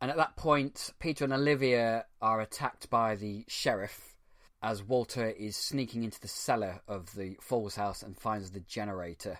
[0.00, 4.16] And at that point, Peter and Olivia are attacked by the sheriff
[4.62, 9.38] as Walter is sneaking into the cellar of the Falls house and finds the generator.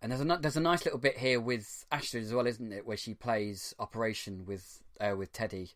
[0.00, 2.86] And there's a there's a nice little bit here with Astrid as well, isn't it,
[2.86, 5.72] where she plays Operation with uh, with Teddy.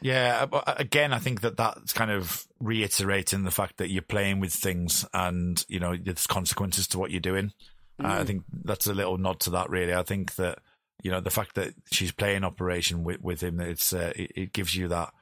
[0.00, 4.52] Yeah, again, I think that that's kind of reiterating the fact that you're playing with
[4.52, 7.52] things, and you know there's consequences to what you're doing.
[8.00, 8.04] Mm.
[8.04, 8.26] Uh, I mm.
[8.26, 9.70] think that's a little nod to that.
[9.70, 10.60] Really, I think that
[11.02, 14.52] you know the fact that she's playing Operation with with him, it's uh, it, it
[14.52, 15.12] gives you that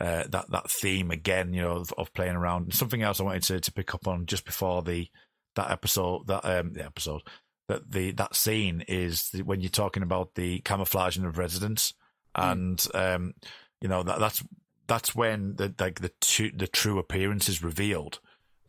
[0.00, 2.74] uh, that that theme again, you know, of, of, playing around.
[2.74, 5.08] Something else I wanted to, to pick up on just before the
[5.54, 7.22] that episode, that um, the episode,
[7.68, 11.94] that the that scene is when you're talking about the camouflaging of residents,
[12.36, 12.52] mm.
[12.52, 13.34] and um,
[13.80, 14.42] you know that that's
[14.86, 18.20] that's when the like the two, the true appearance is revealed,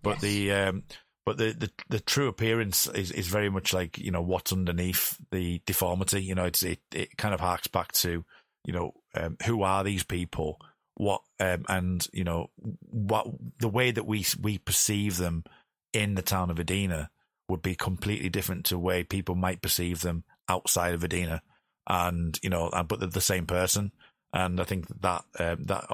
[0.03, 0.21] but yes.
[0.21, 0.83] the um,
[1.25, 5.17] but the, the, the true appearance is, is very much like you know what's underneath
[5.31, 6.23] the deformity.
[6.23, 8.23] You know, it's it, it kind of harks back to
[8.63, 10.59] you know um, who are these people
[10.95, 12.49] what um, and you know
[12.79, 13.27] what
[13.59, 15.43] the way that we we perceive them
[15.93, 17.09] in the town of Edina
[17.49, 21.41] would be completely different to the way people might perceive them outside of Edina,
[21.87, 23.91] and you know, but they're the same person,
[24.31, 25.85] and I think that um, that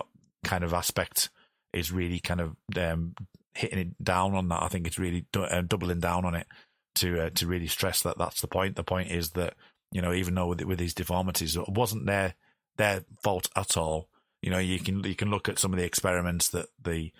[0.43, 1.29] kind of aspect
[1.73, 3.15] is really kind of um,
[3.53, 4.63] hitting it down on that.
[4.63, 6.47] I think it's really uh, doubling down on it
[6.95, 8.75] to uh, to really stress that that's the point.
[8.75, 9.55] The point is that
[9.91, 12.35] you know, even though with, with these deformities, it wasn't their
[12.77, 14.09] their fault at all
[14.41, 17.11] you know, you can you can look at some of the experiments that the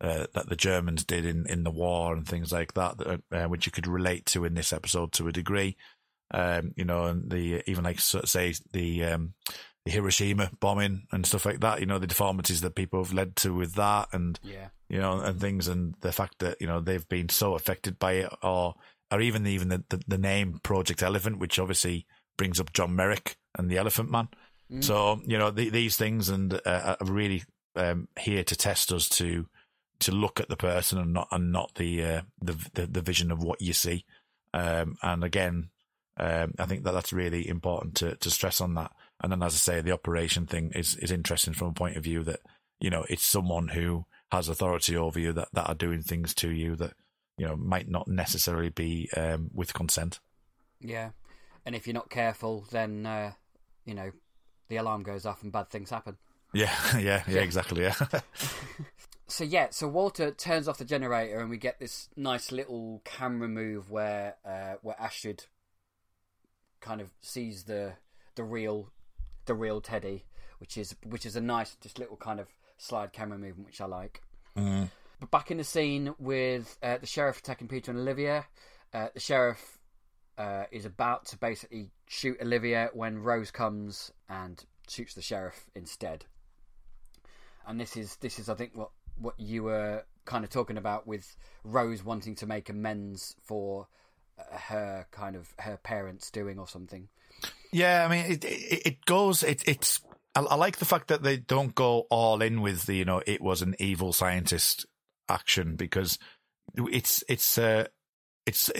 [0.00, 3.48] uh, that the Germans did in, in the war and things like that, that uh,
[3.48, 5.76] which you could relate to in this episode to a degree.
[6.32, 9.34] Um, you know, and the even like say the um,
[9.84, 11.80] the Hiroshima bombing and stuff like that.
[11.80, 15.20] You know, the deformities that people have led to with that, and yeah, you know,
[15.20, 18.74] and things, and the fact that you know they've been so affected by it, or
[19.10, 22.06] or even even the the, the name Project Elephant, which obviously
[22.36, 24.28] brings up John Merrick and the Elephant Man.
[24.70, 24.84] Mm.
[24.84, 27.44] So you know the, these things and uh, are really
[27.76, 29.46] um, here to test us to
[30.00, 33.30] to look at the person and not and not the uh, the, the, the vision
[33.30, 34.04] of what you see.
[34.52, 35.70] Um, and again,
[36.16, 38.92] um, I think that that's really important to to stress on that.
[39.20, 42.04] And then, as I say, the operation thing is is interesting from a point of
[42.04, 42.40] view that
[42.80, 46.50] you know it's someone who has authority over you that that are doing things to
[46.50, 46.94] you that
[47.36, 50.20] you know might not necessarily be um, with consent.
[50.80, 51.10] Yeah,
[51.66, 53.32] and if you're not careful, then uh,
[53.84, 54.10] you know
[54.68, 56.16] the alarm goes off and bad things happen.
[56.52, 57.82] Yeah, yeah, yeah, exactly.
[57.82, 57.94] Yeah.
[59.26, 63.48] so yeah, so Walter turns off the generator, and we get this nice little camera
[63.48, 65.46] move where uh, where Astrid
[66.80, 67.94] kind of sees the
[68.36, 68.90] the real
[69.50, 70.24] the real Teddy,
[70.58, 72.46] which is which is a nice just little kind of
[72.78, 74.22] slide camera movement, which I like.
[74.56, 74.88] Mm.
[75.18, 78.46] But back in the scene with uh, the sheriff attacking Peter and Olivia,
[78.94, 79.80] uh, the sheriff
[80.38, 86.26] uh, is about to basically shoot Olivia when Rose comes and shoots the sheriff instead.
[87.66, 91.08] And this is this is I think what what you were kind of talking about
[91.08, 93.88] with Rose wanting to make amends for
[94.38, 97.08] uh, her kind of her parents doing or something.
[97.72, 100.00] Yeah, I mean it it, it goes it it's
[100.34, 103.22] I, I like the fact that they don't go all in with the you know
[103.26, 104.86] it was an evil scientist
[105.28, 106.18] action because
[106.76, 107.86] it's it's uh
[108.46, 108.70] it's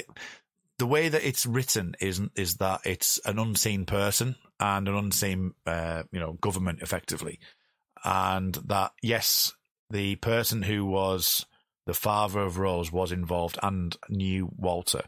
[0.80, 5.52] the way that it's written isn't is that it's an unseen person and an unseen,
[5.66, 7.38] uh, you know, government effectively,
[8.02, 9.52] and that yes,
[9.90, 11.44] the person who was
[11.86, 15.02] the father of Rose was involved and knew Walter,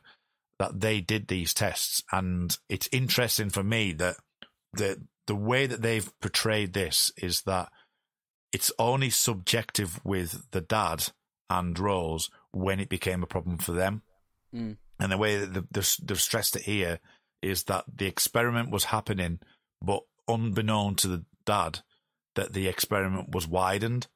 [0.62, 4.14] that they did these tests, and it's interesting for me that
[4.72, 7.68] the the way that they've portrayed this is that
[8.52, 11.08] it's only subjective with the dad
[11.50, 14.02] and Rose when it became a problem for them.
[14.54, 17.00] Mm And the way that they've, they've stressed it here
[17.40, 19.40] is that the experiment was happening,
[19.80, 21.80] but unbeknown to the dad,
[22.36, 24.06] that the experiment was widened.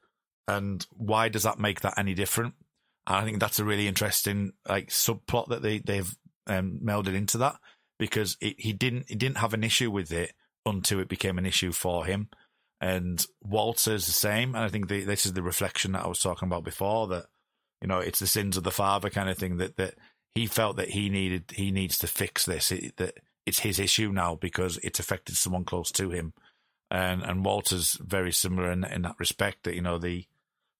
[0.47, 2.53] And why does that make that any different?
[3.05, 6.15] I think that's a really interesting like subplot that they they've
[6.47, 7.55] um, melded into that
[7.99, 10.33] because it, he didn't he didn't have an issue with it
[10.65, 12.29] until it became an issue for him.
[12.79, 14.53] And Walter's the same.
[14.53, 17.25] And I think the, this is the reflection that I was talking about before that,
[17.81, 19.95] you know, it's the sins of the father kind of thing that, that
[20.35, 24.11] he felt that he needed, he needs to fix this, it, that it's his issue
[24.11, 26.33] now because it's affected someone close to him.
[26.91, 30.25] And, and Walter's very similar in, in that respect that, you know, the,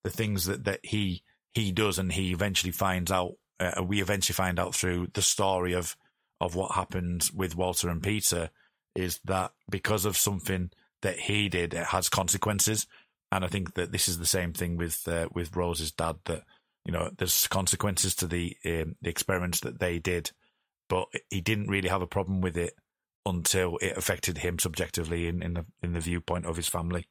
[0.03, 4.33] the things that, that he, he does and he eventually finds out, uh, we eventually
[4.33, 5.95] find out through the story of,
[6.39, 8.49] of what happened with Walter and Peter
[8.95, 12.87] is that because of something that he did, it has consequences.
[13.31, 16.15] And I think that this is the same thing with uh, with Rose's dad.
[16.25, 16.43] That
[16.85, 20.31] you know, there's consequences to the um, the experiments that they did,
[20.89, 22.73] but he didn't really have a problem with it
[23.25, 27.07] until it affected him subjectively in, in the in the viewpoint of his family,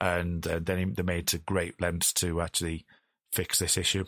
[0.00, 2.86] and uh, then he, they made to great lengths to actually
[3.32, 4.04] fix this issue.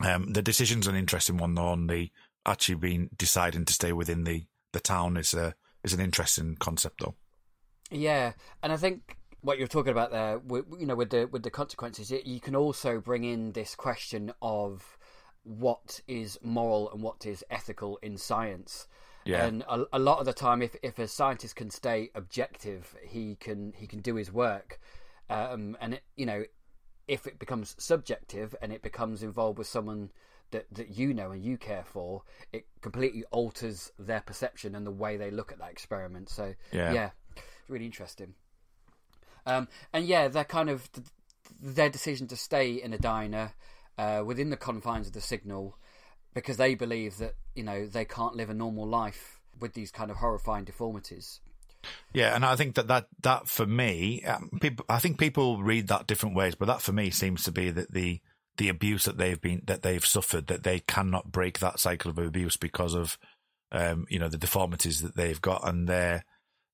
[0.00, 1.68] Um, the decision's an interesting one, though.
[1.68, 2.10] On the
[2.46, 7.00] actually being deciding to stay within the the town is a is an interesting concept,
[7.00, 7.14] though.
[7.90, 8.32] Yeah,
[8.62, 10.40] and I think what you're talking about there,
[10.78, 14.96] you know, with the with the consequences, you can also bring in this question of
[15.44, 18.86] what is moral and what is ethical in science.
[19.24, 19.44] Yeah.
[19.44, 23.36] And a, a, lot of the time, if, if a scientist can stay objective, he
[23.36, 24.80] can he can do his work.
[25.30, 26.44] Um, and it, you know,
[27.12, 30.10] if it becomes subjective and it becomes involved with someone
[30.50, 32.22] that, that you know and you care for,
[32.54, 36.30] it completely alters their perception and the way they look at that experiment.
[36.30, 38.32] So yeah, yeah it's really interesting.
[39.44, 40.88] Um, and yeah, they're kind of
[41.60, 43.52] their decision to stay in Edina
[43.98, 45.76] uh, within the confines of the signal
[46.32, 50.10] because they believe that you know they can't live a normal life with these kind
[50.10, 51.40] of horrifying deformities.
[52.12, 55.88] Yeah, and I think that that, that for me, um, people, I think people read
[55.88, 58.20] that different ways, but that for me seems to be that the
[58.58, 62.18] the abuse that they've been that they've suffered that they cannot break that cycle of
[62.18, 63.18] abuse because of
[63.72, 66.24] um, you know the deformities that they've got and their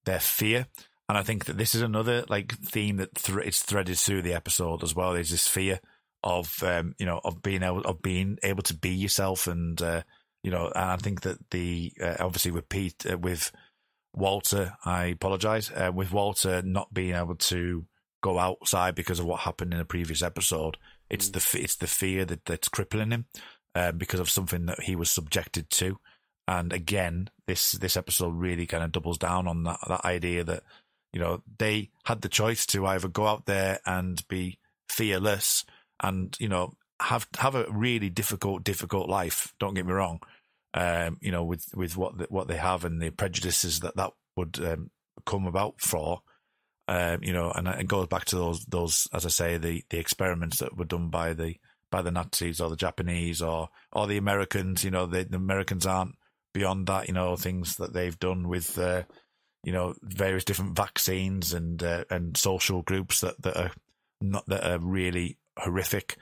[0.05, 0.67] their fear.
[1.09, 4.35] And I think that this is another like theme that th- it's threaded through the
[4.35, 5.15] episode as well.
[5.15, 5.81] Is this fear
[6.23, 10.03] of um, you know of being able of being able to be yourself, and uh,
[10.43, 13.53] you know, and I think that the uh, obviously with Pete uh, with
[14.15, 17.87] Walter, I apologize uh, with Walter not being able to
[18.23, 20.77] go outside because of what happened in a previous episode.
[21.09, 21.33] It's mm.
[21.33, 23.27] the it's the fear that that's crippling him
[23.75, 25.99] uh, because of something that he was subjected to.
[26.47, 30.63] And again, this this episode really kind of doubles down on that that idea that
[31.13, 35.65] you know they had the choice to either go out there and be fearless
[36.03, 39.55] and you know have have a really difficult difficult life.
[39.61, 40.21] Don't get me wrong.
[40.75, 44.13] Um, you know, with with what the, what they have and the prejudices that that
[44.37, 44.91] would um,
[45.27, 46.23] come about for.
[46.87, 49.99] Um, you know, and it goes back to those those as I say the the
[49.99, 51.57] experiments that were done by the
[51.91, 54.85] by the Nazis or the Japanese or or the Americans.
[54.85, 56.17] You know, the, the Americans aren't
[56.55, 59.03] beyond that, you know, things that they've done with, uh,
[59.63, 63.71] you know, various different vaccines and uh, and social groups that, that are
[64.21, 66.17] not that are really horrific.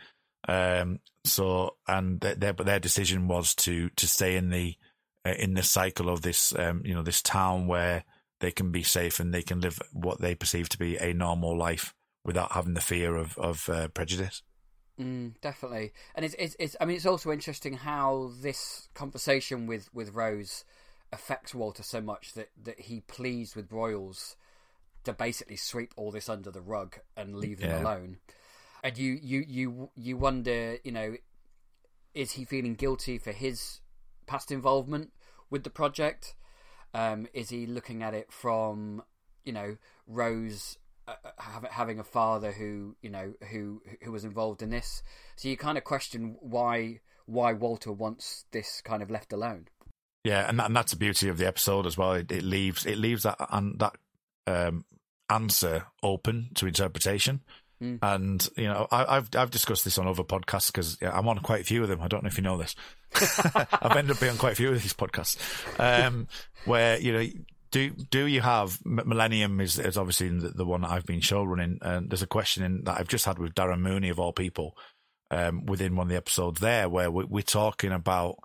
[0.49, 4.77] Um, so and their their decision was to to stay in the
[5.25, 8.05] uh, in the cycle of this um, you know this town where
[8.41, 11.57] they can be safe and they can live what they perceive to be a normal
[11.57, 14.43] life without having the fear of of uh, prejudice.
[15.01, 19.93] Mm, definitely, and it's, it's, it's I mean it's also interesting how this conversation with
[19.93, 20.65] with Rose
[21.13, 24.37] affects Walter so much that that he pleads with Broyles
[25.05, 27.83] to basically sweep all this under the rug and leave them yeah.
[27.83, 28.19] alone.
[28.87, 31.17] And you you you you wonder, you know,
[32.15, 33.81] is he feeling guilty for his
[34.29, 35.11] past involvement
[35.51, 36.37] with the project?
[36.95, 39.03] Um, is he looking at it from
[39.45, 39.77] you know
[40.07, 40.79] Rose
[41.09, 45.03] uh, uh having a father who you know who who was involved in this.
[45.35, 49.67] So you kind of question why why Walter wants this kind of left alone.
[50.23, 52.13] Yeah, and, that, and that's the beauty of the episode as well.
[52.13, 53.97] It, it leaves it leaves that and that
[54.47, 54.85] um,
[55.29, 57.41] answer open to interpretation.
[57.83, 57.99] Mm.
[58.03, 61.61] And you know, I, have I've discussed this on other podcasts because I'm on quite
[61.61, 62.01] a few of them.
[62.01, 62.75] I don't know if you know this.
[63.15, 65.39] I've ended up being on quite a few of these podcasts,
[65.79, 66.27] um,
[66.65, 67.27] where you know
[67.71, 71.45] do do you have Millennium is, is obviously the, the one that I've been show
[71.45, 74.33] running, and there's a question in, that I've just had with Darren Mooney of all
[74.33, 74.77] people
[75.31, 78.37] um, within one of the episodes there where we're, we're talking about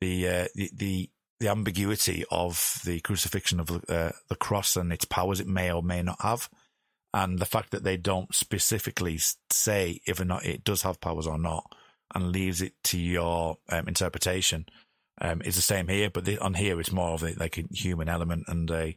[0.00, 1.10] the, uh, the, the
[1.40, 5.82] the ambiguity of the crucifixion of uh, the cross and its powers it may or
[5.82, 6.48] may not have,
[7.14, 11.26] and the fact that they don't specifically say if or not it does have powers
[11.26, 11.64] or not,
[12.14, 14.66] and leaves it to your um, interpretation.
[15.20, 17.64] um, is the same here, but the, on here it's more of a, like a
[17.72, 18.96] human element and a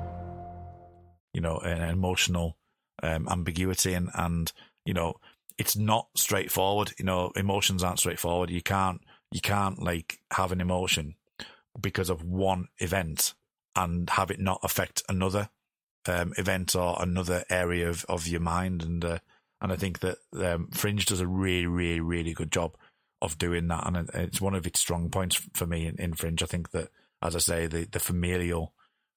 [1.33, 2.57] you know, an emotional
[3.03, 4.51] um, ambiguity and, and,
[4.85, 5.15] you know,
[5.57, 6.93] it's not straightforward.
[6.97, 8.49] You know, emotions aren't straightforward.
[8.49, 9.01] You can't,
[9.31, 11.15] you can't like have an emotion
[11.79, 13.33] because of one event
[13.75, 15.49] and have it not affect another
[16.07, 18.83] um, event or another area of, of your mind.
[18.83, 19.19] And, uh,
[19.61, 22.75] and I think that um, Fringe does a really, really, really good job
[23.21, 23.87] of doing that.
[23.87, 26.41] And it's one of its strong points for me in, in Fringe.
[26.41, 26.89] I think that,
[27.21, 28.73] as I say, the, the familial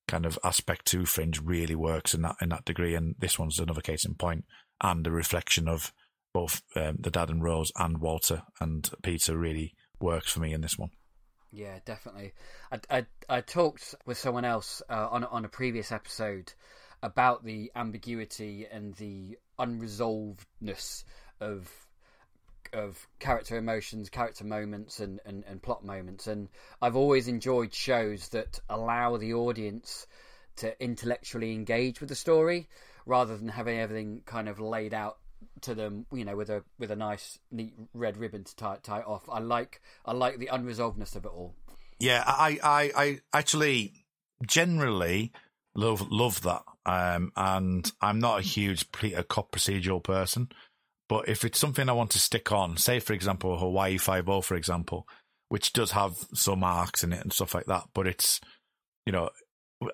[0.06, 3.58] kind of aspect to Fringe really works in that in that degree, and this one's
[3.58, 4.44] another case in point,
[4.82, 5.92] and the reflection of
[6.32, 10.60] both um, the dad and Rose and Walter and Peter really works for me in
[10.60, 10.90] this one.
[11.52, 12.32] Yeah, definitely.
[12.72, 16.52] I, I, I talked with someone else uh, on on a previous episode
[17.02, 21.04] about the ambiguity and the unresolvedness
[21.40, 21.70] of
[22.74, 26.26] of character emotions, character moments, and, and, and plot moments.
[26.26, 26.48] And
[26.82, 30.06] I've always enjoyed shows that allow the audience
[30.56, 32.68] to intellectually engage with the story
[33.06, 35.18] rather than having everything kind of laid out
[35.62, 39.02] to them, you know, with a with a nice neat red ribbon to tie, tie
[39.02, 39.28] off.
[39.28, 41.54] I like I like the unresolvedness of it all.
[41.98, 44.04] Yeah, I I, I actually
[44.46, 45.32] generally
[45.74, 46.62] love love that.
[46.86, 50.50] Um, and I'm not a huge a cop procedural person.
[51.08, 54.40] But if it's something I want to stick on, say for example Hawaii Five O,
[54.40, 55.06] for example,
[55.48, 58.40] which does have some arcs in it and stuff like that, but it's
[59.06, 59.30] you know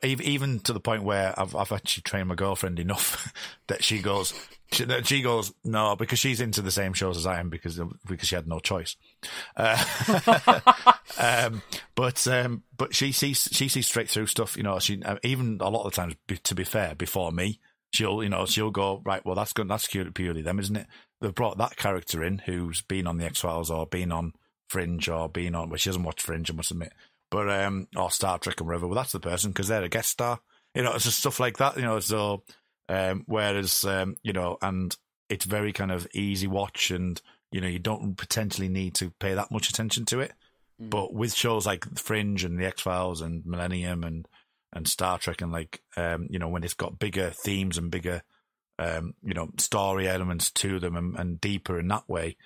[0.03, 3.33] even to the point where I've I've actually trained my girlfriend enough
[3.67, 4.35] that she goes
[4.73, 8.29] she, she, goes no because she's into the same shows as I am because because
[8.29, 8.97] she had no choice.
[9.57, 9.83] Uh,
[11.19, 11.63] um,
[11.95, 14.57] but um, but she sees she sees straight through stuff.
[14.57, 17.59] You know, she even a lot of the times to be fair before me
[17.93, 19.25] she'll you know she'll go right.
[19.25, 19.69] Well, that's good.
[19.69, 20.87] That's purely them, isn't it?
[21.21, 24.33] They've brought that character in who's been on the X Files or been on
[24.69, 25.69] Fringe or been on.
[25.69, 26.93] Well, she doesn't watch Fringe, I must admit,
[27.31, 28.87] but um, or Star Trek and whatever.
[28.87, 30.41] Well, that's the person because they're a guest star.
[30.75, 31.77] You know, it's just stuff like that.
[31.77, 32.45] You know, so
[32.89, 34.97] um, whereas um, you know, and
[35.29, 37.21] it's very kind of easy watch, and
[37.53, 40.33] you know, you don't potentially need to pay that much attention to it.
[40.81, 40.91] Mm.
[40.91, 44.27] But with shows like Fringe and the X Files and Millennium and
[44.73, 48.23] and Star Trek and like um, you know when it's got bigger themes and bigger
[48.79, 52.37] um, you know story elements to them and, and deeper in that way.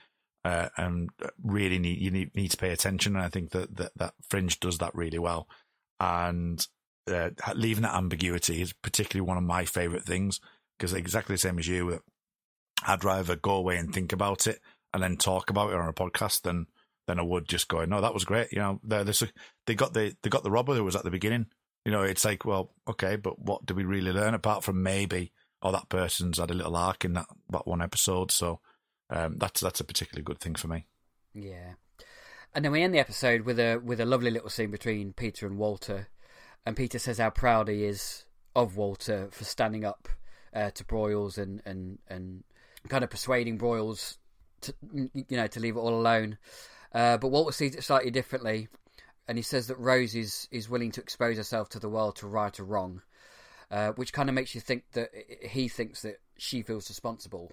[0.44, 1.08] Uh, and
[1.42, 3.16] really need you need, need to pay attention.
[3.16, 5.48] And I think that, that that Fringe does that really well.
[5.98, 6.66] And
[7.10, 10.40] uh, leaving that ambiguity is particularly one of my favorite things
[10.78, 12.00] because exactly the same as you,
[12.86, 14.60] I'd rather go away and think about it
[14.92, 16.66] and then talk about it on a podcast than
[17.06, 18.50] than I would just go, no, that was great.
[18.52, 19.02] You know, they
[19.66, 21.46] they got the they got the robber who was at the beginning.
[21.84, 25.32] You know, it's like, well, okay, but what do we really learn apart from maybe,
[25.62, 28.30] oh, that person's had a little arc in that, that one episode.
[28.30, 28.60] So
[29.10, 30.86] um, that's that's a particularly good thing for me.
[31.34, 31.74] Yeah,
[32.54, 35.46] and then we end the episode with a with a lovely little scene between Peter
[35.46, 36.08] and Walter,
[36.64, 38.24] and Peter says how proud he is
[38.56, 40.08] of Walter for standing up
[40.54, 42.44] uh, to Broyles and and and
[42.88, 44.16] kind of persuading Broyles
[44.62, 46.38] to you know to leave it all alone.
[46.94, 48.68] Uh, but Walter sees it slightly differently
[49.28, 52.26] and he says that Rose is is willing to expose herself to the world to
[52.26, 53.02] right or wrong,
[53.70, 55.10] uh, which kind of makes you think that
[55.42, 57.52] he thinks that she feels responsible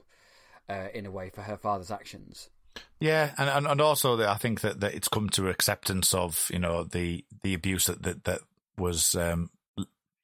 [0.70, 2.50] uh, in a way for her father's actions.
[3.00, 6.50] Yeah, and and, and also that I think that, that it's come to acceptance of
[6.52, 8.40] you know the the abuse that that, that
[8.78, 9.50] was um,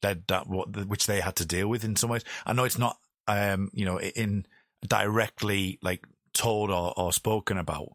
[0.03, 2.23] led that what which they had to deal with in some ways.
[2.45, 4.45] I know it's not um, you know in
[4.87, 7.89] directly like told or, or spoken about,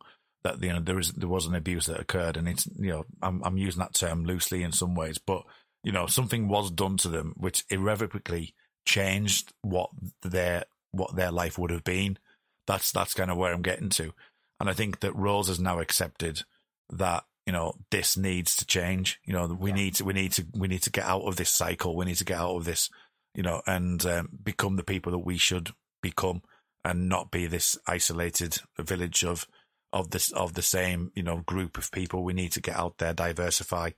[0.45, 3.05] that you know there is there was an abuse that occurred, and it's you know
[3.22, 5.45] I'm I'm using that term loosely in some ways, but
[5.84, 9.90] you know something was done to them which irrevocably changed what
[10.22, 12.18] their what their life would have been.
[12.66, 14.12] That's that's kind of where I'm getting to,
[14.61, 16.43] and I think that Rose has now accepted
[16.90, 19.20] that you know, this needs to change.
[19.24, 19.76] You know, we yeah.
[19.76, 21.97] need to, we need to, we need to get out of this cycle.
[21.97, 22.88] We need to get out of this,
[23.34, 25.70] you know, and um, become the people that we should
[26.03, 26.43] become,
[26.84, 29.47] and not be this isolated village of
[29.93, 32.24] of this of the same, you know, group of people.
[32.24, 33.90] We need to get out there, diversify,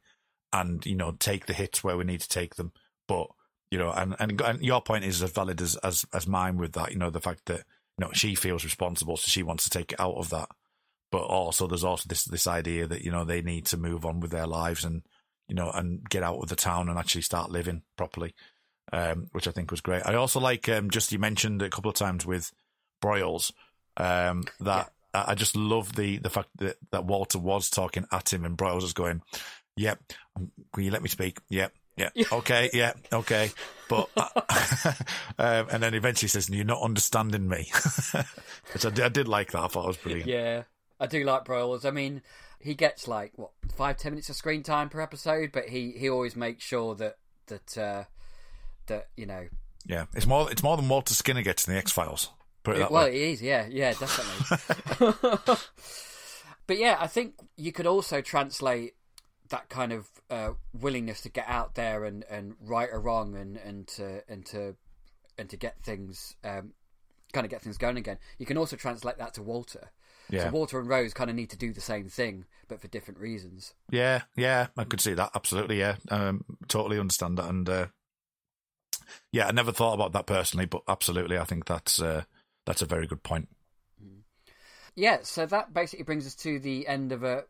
[0.53, 2.73] and you know, take the hits where we need to take them.
[3.09, 3.29] But
[3.71, 6.73] you know, and and, and your point is as valid as, as as mine with
[6.73, 6.93] that.
[6.93, 7.65] You know, the fact that
[7.99, 10.49] you know she feels responsible, so she wants to take it out of that
[11.15, 14.19] but also there's also this this idea that you know they need to move on
[14.19, 15.03] with their lives and
[15.47, 18.35] you know and get out of the town and actually start living properly,
[18.93, 20.03] um, which I think was great.
[20.05, 22.51] I also like um, just you mentioned a couple of times with
[23.01, 23.53] Broyles
[23.97, 24.91] um, that.
[25.15, 28.83] I just love the the fact that that Walter was talking at him and Broyles
[28.83, 29.23] was going,
[29.77, 31.39] "Yep, yeah, can you let me speak?
[31.49, 32.11] Yep." Yeah.
[32.33, 32.71] Okay.
[32.73, 32.95] Yeah.
[33.13, 33.51] Okay.
[33.89, 34.09] But
[35.39, 37.71] um, and then eventually says, "You're not understanding me,"
[38.73, 39.63] which I did, I did like that.
[39.63, 40.29] I thought it was brilliant.
[40.29, 40.63] Yeah.
[40.99, 41.85] I do like Broyles.
[41.85, 42.23] I mean,
[42.59, 46.09] he gets like what five ten minutes of screen time per episode, but he he
[46.09, 48.05] always makes sure that that uh,
[48.87, 49.49] that you know.
[49.87, 52.31] Yeah, it's more it's more than Walter Skinner gets in the X Files.
[52.65, 53.15] Put it that well, way.
[53.15, 53.43] it is.
[53.43, 55.37] Yeah, yeah, definitely.
[56.67, 58.95] but yeah, I think you could also translate
[59.51, 63.57] that kind of uh, willingness to get out there and, and right or wrong and,
[63.59, 64.75] and to and to
[65.39, 66.73] and to get things um,
[67.33, 68.19] kind of get things going again.
[68.39, 69.91] You can also translate that to Walter
[70.31, 70.45] yeah.
[70.45, 73.21] So Walter and Broyles kind of need to do the same thing, but for different
[73.21, 73.75] reasons.
[73.91, 75.31] Yeah, yeah, I could see that.
[75.35, 75.97] Absolutely, yeah.
[76.11, 77.49] Um, totally understand that.
[77.49, 77.87] And uh,
[79.33, 82.25] yeah, I never thought about that personally, but absolutely, I think that's uh,
[82.65, 83.49] that's a very good point.
[84.03, 84.23] Mm.
[84.95, 87.45] Yeah, so that basically brings us to the end of a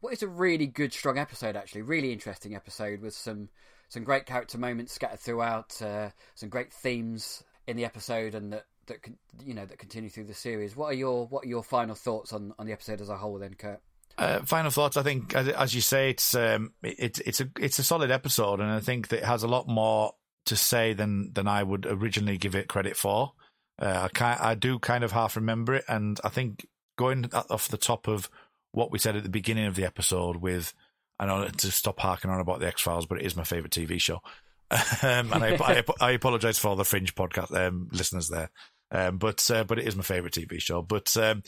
[0.00, 1.56] what is a really good, strong episode.
[1.56, 3.48] Actually, really interesting episode with some
[3.88, 8.66] some great character moments scattered throughout, uh, some great themes in the episode, and that
[8.86, 8.98] that
[9.44, 10.76] you know that continue through the series.
[10.76, 13.38] What are your what are your final thoughts on on the episode as a whole,
[13.38, 13.80] then, Kurt?
[14.16, 14.96] Uh, final thoughts.
[14.96, 18.60] I think, as, as you say, it's um, it's it's a it's a solid episode,
[18.60, 20.12] and I think that it has a lot more
[20.46, 23.32] to say than than I would originally give it credit for.
[23.78, 26.66] Uh, I I do kind of half remember it, and I think
[26.96, 28.30] going off the top of
[28.72, 30.74] what we said at the beginning of the episode, with
[31.18, 33.72] I know to stop harking on about the X Files, but it is my favorite
[33.72, 34.20] TV show.
[34.70, 38.50] um, and I, I, I apologize for all the Fringe podcast um, listeners there.
[38.90, 40.82] Um, but uh, but it is my favorite TV show.
[40.82, 41.42] But um,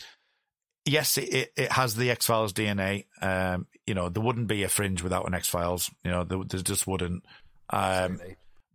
[0.85, 3.07] yes, it, it has the X Files DNA.
[3.21, 5.91] Um, you know, there wouldn't be a Fringe without an X Files.
[6.05, 7.25] You know, there, there, just wouldn't.
[7.71, 8.21] Um,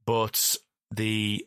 [0.06, 0.56] but
[0.93, 1.45] the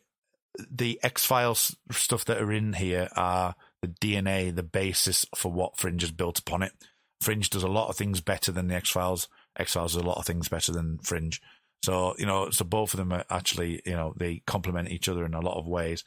[0.70, 5.76] the X Files stuff that are in here are the DNA, the basis for what
[5.76, 6.72] Fringe is built upon it.
[7.20, 9.28] Fringe does a lot of things better than the X Files.
[9.58, 11.40] X Files does a lot of things better than Fringe.
[11.84, 15.24] So you know, so both of them are actually you know they complement each other
[15.24, 16.04] in a lot of ways.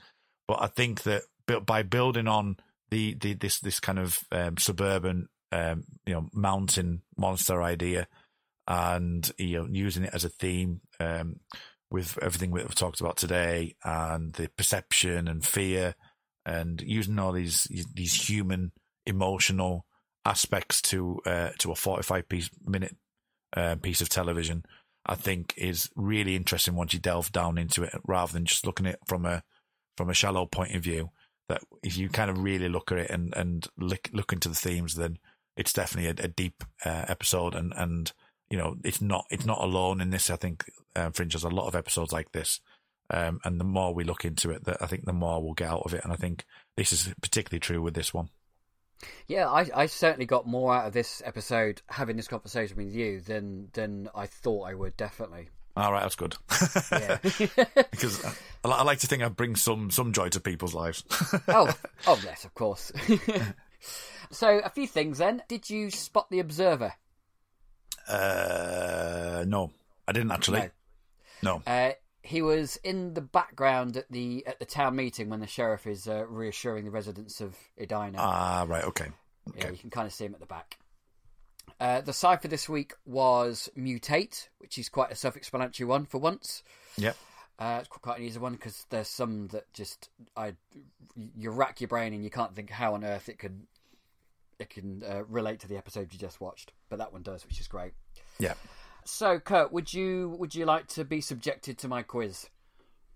[0.47, 1.23] But I think that
[1.65, 2.57] by building on
[2.89, 8.07] the, the this this kind of um, suburban um, you know mountain monster idea
[8.67, 11.39] and you know using it as a theme um,
[11.89, 15.95] with everything we've talked about today and the perception and fear
[16.45, 18.71] and using all these these human
[19.05, 19.85] emotional
[20.25, 22.95] aspects to uh, to a 45 piece minute
[23.55, 24.63] uh, piece of television
[25.05, 28.85] I think is really interesting once you delve down into it rather than just looking
[28.85, 29.43] at it from a
[29.95, 31.11] from a shallow point of view
[31.49, 34.55] that if you kind of really look at it and and look look into the
[34.55, 35.17] themes, then
[35.55, 37.55] it's definitely a, a deep uh, episode.
[37.55, 38.11] And and
[38.49, 40.29] you know, it's not it's not alone in this.
[40.29, 42.59] I think uh, Fringe has a lot of episodes like this.
[43.09, 45.69] Um, and the more we look into it, that I think the more we'll get
[45.69, 46.03] out of it.
[46.03, 46.45] And I think
[46.75, 48.29] this is particularly true with this one.
[49.27, 53.21] Yeah, I, I certainly got more out of this episode having this conversation with you
[53.21, 54.97] than than I thought I would.
[54.97, 55.49] Definitely.
[55.75, 56.35] All right, that's good.
[56.91, 57.17] Yeah.
[57.91, 58.25] because
[58.65, 61.03] I, like to think I bring some some joy to people's lives.
[61.47, 61.71] oh,
[62.07, 62.91] oh yes, of course.
[64.31, 65.43] so, a few things then.
[65.47, 66.93] Did you spot the observer?
[68.07, 69.71] Uh, no,
[70.07, 70.69] I didn't actually.
[71.41, 71.61] No.
[71.65, 71.71] no.
[71.71, 71.91] Uh,
[72.21, 76.07] he was in the background at the at the town meeting when the sheriff is
[76.07, 78.17] uh, reassuring the residents of Edina.
[78.17, 78.83] Ah, right.
[78.83, 79.07] Okay.
[79.49, 79.59] okay.
[79.59, 80.77] Yeah, you can kind of see him at the back.
[81.79, 86.63] Uh, the cipher this week was mutate, which is quite a self-explanatory one for once.
[86.97, 87.15] Yep.
[87.59, 90.53] Uh, it's quite an easy one because there's some that just I
[91.35, 93.65] you rack your brain and you can't think how on earth it could
[94.59, 97.59] it can uh, relate to the episode you just watched, but that one does, which
[97.59, 97.93] is great.
[98.39, 98.53] Yeah.
[99.05, 102.49] So, Kurt, would you would you like to be subjected to my quiz?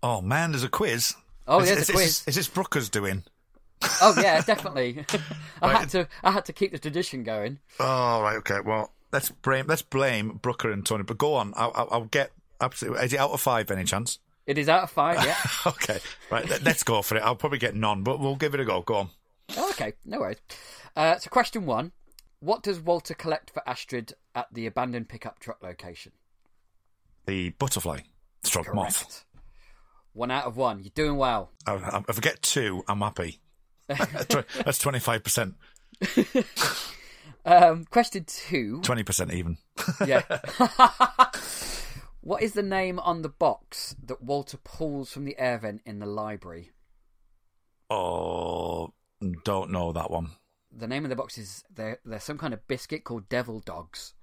[0.02, 1.14] Oh man, there's a quiz.
[1.46, 2.06] Oh, is, there's is, a quiz.
[2.06, 3.24] Is, is this Brooker's doing?
[4.00, 5.04] oh yeah, definitely.
[5.62, 5.80] I right.
[5.80, 7.58] had to I had to keep the tradition going.
[7.78, 8.60] Oh right, okay.
[8.64, 11.02] Well, let's blame let's blame Brooker and Tony.
[11.02, 13.04] But go on, I'll, I'll, I'll get absolutely.
[13.04, 13.70] Is it out of five?
[13.70, 14.18] Any chance?
[14.46, 15.24] It is out of five.
[15.24, 15.36] Yeah.
[15.66, 15.98] okay,
[16.30, 16.62] right.
[16.62, 17.22] let's go for it.
[17.22, 18.80] I'll probably get none, but we'll give it a go.
[18.80, 19.10] Go on.
[19.80, 20.38] Oh, okay, no worries.
[20.96, 21.92] Uh, so, question one:
[22.40, 26.12] what does Walter collect for Astrid at the abandoned pickup truck location?
[27.26, 28.00] The butterfly,
[28.42, 28.76] stroke Correct.
[28.76, 29.24] moth.
[30.14, 30.80] One out of one.
[30.82, 31.50] You're doing well.
[31.66, 33.40] I, if I get two, I'm happy.
[33.88, 35.54] That's twenty five percent,
[37.44, 38.80] Um, question two.
[38.82, 39.58] twenty percent even.
[40.06, 40.22] Yeah.
[42.20, 45.98] what is the name on the box that Walter pulls from the air vent in
[45.98, 46.70] the library?
[47.90, 48.92] Oh,
[49.44, 50.30] don't know that one.
[50.74, 51.98] The name of the box is there.
[52.04, 54.14] There's some kind of biscuit called Devil Dogs.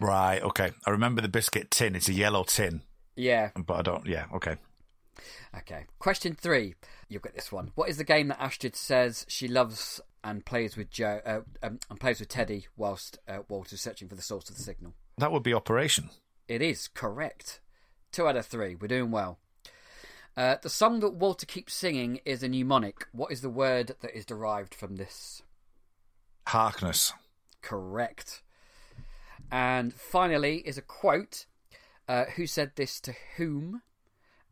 [0.00, 0.42] Right.
[0.42, 0.72] Okay.
[0.86, 1.94] I remember the biscuit tin.
[1.96, 2.82] It's a yellow tin,
[3.16, 3.50] Yeah.
[3.56, 4.06] but I don't.
[4.06, 4.26] Yeah.
[4.34, 4.56] Okay.
[5.56, 5.86] Okay.
[5.98, 6.74] Question three.
[7.08, 7.70] You've got this one.
[7.76, 11.78] What is the game that Astrid says she loves and plays with Joe uh, um,
[11.88, 14.94] and plays with Teddy whilst uh, Walter's searching for the source of the signal?
[15.18, 16.10] That would be Operation.
[16.48, 17.60] It is correct.
[18.12, 18.74] Two out of three.
[18.74, 19.38] We're doing well.
[20.36, 23.06] Uh, the song that Walter keeps singing is a mnemonic.
[23.12, 25.42] What is the word that is derived from this?
[26.48, 27.12] Harkness.
[27.62, 28.42] Correct.
[29.50, 31.46] And finally is a quote.
[32.06, 33.80] Uh, who said this to whom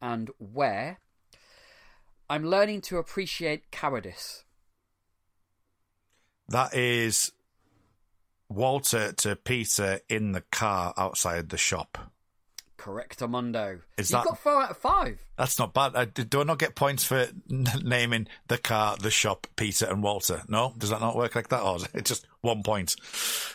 [0.00, 0.98] and where?
[2.30, 4.44] I'm learning to appreciate cowardice.
[6.48, 7.32] That is
[8.48, 12.11] Walter to Peter in the car outside the shop.
[12.82, 13.78] Correct, Armando.
[13.96, 15.16] Is You've that- got four out of five.
[15.38, 15.92] That's not bad.
[15.94, 20.02] Uh, do I not get points for n- naming the car, the shop, Peter, and
[20.02, 20.42] Walter?
[20.48, 22.96] No, does that not work like that, or is it just one point?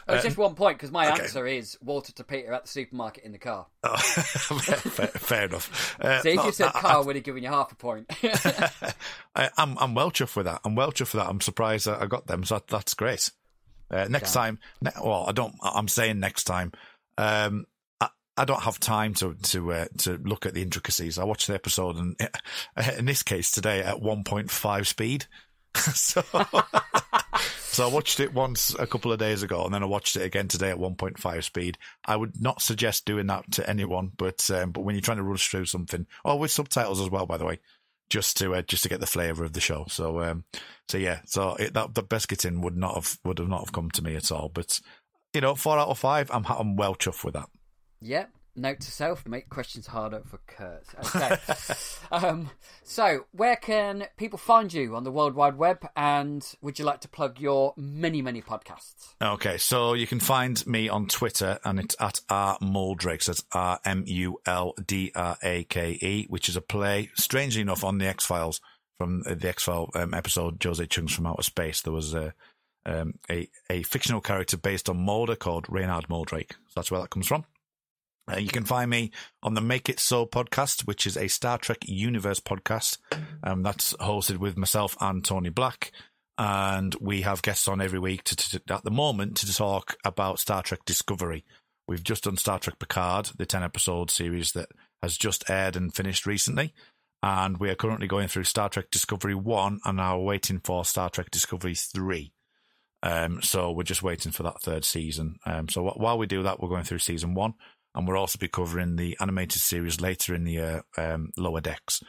[0.08, 1.24] Oh, it's just one point because my okay.
[1.24, 3.68] answer is Walter to Peter at the supermarket in the car.
[3.84, 5.98] Oh, fair, fair enough.
[6.00, 7.76] Uh, So if no, you said I- car, I would have given you half a
[7.76, 8.10] point.
[9.36, 10.62] I, I'm I'm well chuffed with that.
[10.64, 11.28] I'm well chuffed with that.
[11.30, 12.46] I'm surprised I got them.
[12.46, 13.30] So that, that's great.
[13.92, 15.56] Uh, next time, ne- well, I don't.
[15.62, 16.72] I'm saying next time.
[17.18, 17.66] Um,
[18.38, 21.18] I, don't have time to to uh, to look at the intricacies.
[21.18, 22.16] I watched the episode, and
[22.98, 25.26] in this case today at 1.5 speed.
[25.76, 26.24] so,
[27.60, 30.24] so I watched it once a couple of days ago, and then I watched it
[30.24, 31.78] again today at 1.5 speed.
[32.06, 35.24] I would not suggest doing that to anyone, but um, but when you're trying to
[35.24, 37.60] rush through something, or with subtitles as well, by the way,
[38.10, 39.86] just to uh, just to get the flavour of the show.
[39.90, 40.46] So um,
[40.88, 43.92] so yeah, so it, that the biscuiting would not have would have not have come
[43.92, 44.50] to me at all.
[44.50, 44.80] But
[45.34, 47.50] you know, four out of five, I'm I'm well chuffed with that.
[48.02, 48.32] Yep.
[48.60, 50.84] Note to self: make questions harder for Kurt.
[51.06, 51.38] Okay.
[52.12, 52.50] um,
[52.84, 55.88] so, where can people find you on the World Wide Web?
[55.96, 59.14] And would you like to plug your many, many podcasts?
[59.22, 63.22] Okay, so you can find me on Twitter, and it's at R Muldrake.
[63.22, 67.12] So it's R M U L D R A K E, which is a play,
[67.14, 68.60] strangely enough, on the X Files
[68.98, 71.82] from the X File um, episode Jose Chung's from Outer Space.
[71.82, 72.34] There was a
[72.88, 76.54] um, a, a fictional character based on Mulder called Reynard Muldrake.
[76.54, 77.46] So that's where that comes from.
[78.32, 79.12] Uh, you can find me
[79.42, 82.98] on the Make It So podcast, which is a Star Trek universe podcast.
[83.44, 85.92] Um, that's hosted with myself and Tony Black.
[86.38, 90.40] And we have guests on every week to, to, at the moment to talk about
[90.40, 91.46] Star Trek Discovery.
[91.88, 94.70] We've just done Star Trek Picard, the 10 episode series that
[95.02, 96.74] has just aired and finished recently.
[97.24, 101.10] And we are currently going through Star Trek Discovery 1 and now waiting for Star
[101.10, 102.32] Trek Discovery 3.
[103.04, 105.38] Um, so we're just waiting for that third season.
[105.46, 107.54] Um, so wh- while we do that, we're going through season one,
[107.98, 112.04] and we'll also be covering the animated series later in the year, um, Lower Decks.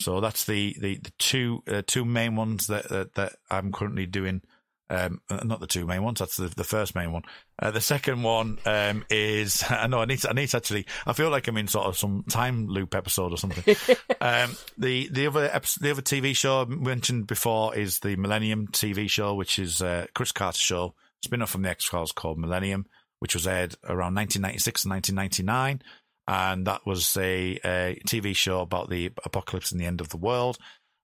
[0.00, 4.06] So that's the the, the two uh, two main ones that, that that I'm currently
[4.06, 4.42] doing.
[4.88, 6.18] Um, uh, not the two main ones.
[6.18, 7.22] That's the, the first main one.
[7.58, 10.86] Uh, the second one um, is I know I need to, I need to actually.
[11.06, 13.76] I feel like I'm in sort of some time loop episode or something.
[14.20, 18.68] um, the the other episode, the other TV show I mentioned before is the Millennium
[18.68, 22.38] TV show, which is uh, Chris Carter show spin off from the X Files called
[22.38, 22.86] Millennium,
[23.22, 25.80] which was aired around 1996 and 1999,
[26.26, 30.16] and that was a, a TV show about the apocalypse and the end of the
[30.16, 30.58] world.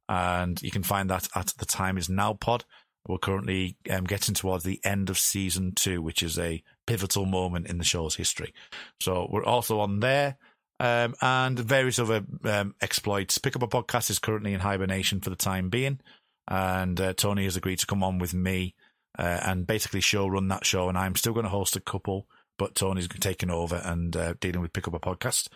[0.09, 2.65] And you can find that at the time is now pod.
[3.07, 7.69] We're currently um, getting towards the end of season two, which is a pivotal moment
[7.69, 8.53] in the show's history.
[9.01, 10.39] So we're also on there.
[10.81, 13.39] Um, and various other um, exploits.
[13.39, 16.01] Pick Up a Podcast is currently in hibernation for the time being.
[16.49, 18.75] And uh, Tony has agreed to come on with me
[19.19, 20.89] uh, and basically show run that show.
[20.89, 22.27] And I'm still going to host a couple,
[22.59, 25.49] but Tony's taking over and uh, dealing with Pick Up a Podcast.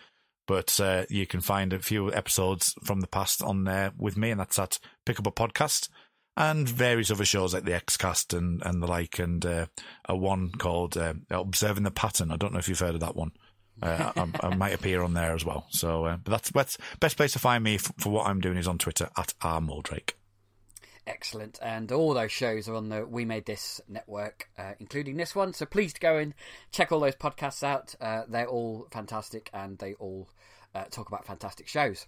[0.45, 4.29] But uh, you can find a few episodes from the past on there with me,
[4.29, 5.89] and that's at Pick Up a Podcast
[6.35, 9.67] and various other shows like the Xcast and, and the like, and uh,
[10.05, 12.31] a one called uh, Observing the Pattern.
[12.31, 13.31] I don't know if you've heard of that one.
[13.81, 15.65] Uh, I, I, might appear on there as well.
[15.69, 18.67] So, uh, but that's, that's best place to find me for, what I'm doing is
[18.67, 20.11] on Twitter at rmuldrake.
[21.05, 21.59] Excellent.
[21.61, 25.53] And all those shows are on the We Made This network, uh, including this one.
[25.53, 26.33] So please go and
[26.71, 27.95] check all those podcasts out.
[27.99, 30.29] Uh, they're all fantastic and they all
[30.73, 32.07] uh, talk about fantastic shows.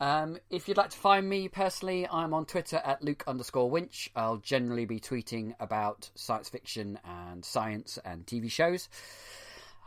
[0.00, 4.10] Um, if you'd like to find me personally, I'm on Twitter at Luke underscore Winch.
[4.16, 8.88] I'll generally be tweeting about science fiction and science and TV shows.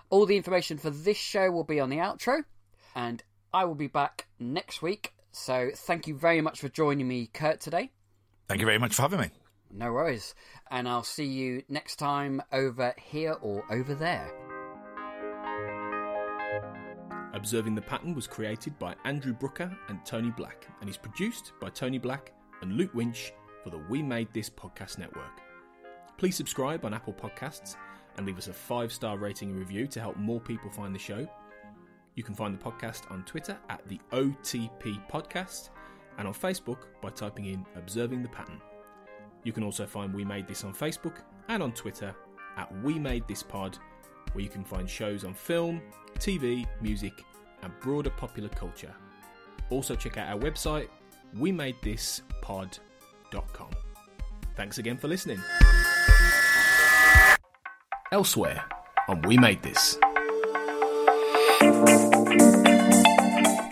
[0.09, 2.43] All the information for this show will be on the outro,
[2.95, 3.21] and
[3.53, 5.13] I will be back next week.
[5.33, 7.91] So thank you very much for joining me, Kurt, today.
[8.47, 9.29] Thank you very much for having me.
[9.71, 10.33] No worries.
[10.71, 14.31] And I'll see you next time over here or over there.
[17.33, 21.69] Observing the Pattern was created by Andrew Brooker and Tony Black and is produced by
[21.69, 23.33] Tony Black and Luke Winch
[23.63, 25.41] for the We Made This podcast network.
[26.17, 27.75] Please subscribe on Apple Podcasts
[28.15, 30.99] and leave us a five star rating and review to help more people find the
[30.99, 31.27] show.
[32.15, 35.69] You can find the podcast on Twitter at the OTP Podcast
[36.17, 38.61] and on Facebook by typing in Observing the Pattern.
[39.43, 42.13] You can also find We Made This on Facebook and on Twitter
[42.57, 43.77] at We Made This Pod,
[44.33, 45.81] where you can find shows on film,
[46.19, 47.13] TV, music,
[47.63, 48.93] and broader popular culture.
[49.69, 50.87] Also, check out our website,
[51.35, 53.69] We Made This wemadethispod.com.
[54.55, 55.39] Thanks again for listening.
[58.11, 58.63] Elsewhere
[59.07, 59.95] on We Made This.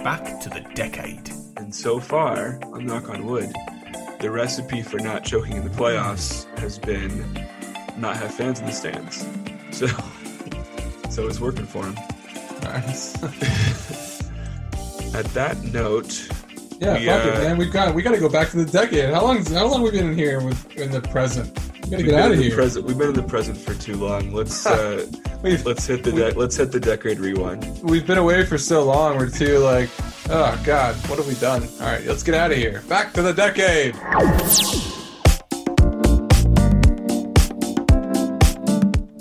[0.03, 1.44] Back to the decade.
[1.65, 3.51] And so far, I'm knock on wood,
[4.19, 7.43] the recipe for not choking in the playoffs has been
[7.97, 9.25] not have fans in the stands.
[9.71, 9.87] So,
[11.09, 11.95] so it's working for him.
[12.61, 13.15] Nice.
[15.13, 16.29] At that note,
[16.79, 17.57] yeah, we, fuck uh, it, man.
[17.57, 19.13] We've got we got to go back to the decade.
[19.13, 19.43] How long?
[19.47, 21.51] How long we been in here with in the present?
[21.57, 22.55] We gotta we've get been out in of the here.
[22.55, 22.85] present.
[22.85, 24.31] We've been in the present for too long.
[24.31, 25.05] Let's uh,
[25.43, 27.81] let's hit the de- let's hit the decade rewind.
[27.83, 29.17] We've been away for so long.
[29.17, 29.89] We're too like,
[30.29, 31.63] oh god, what have we done?
[31.79, 32.81] All right, let's get out of here.
[32.87, 33.95] Back to the decade.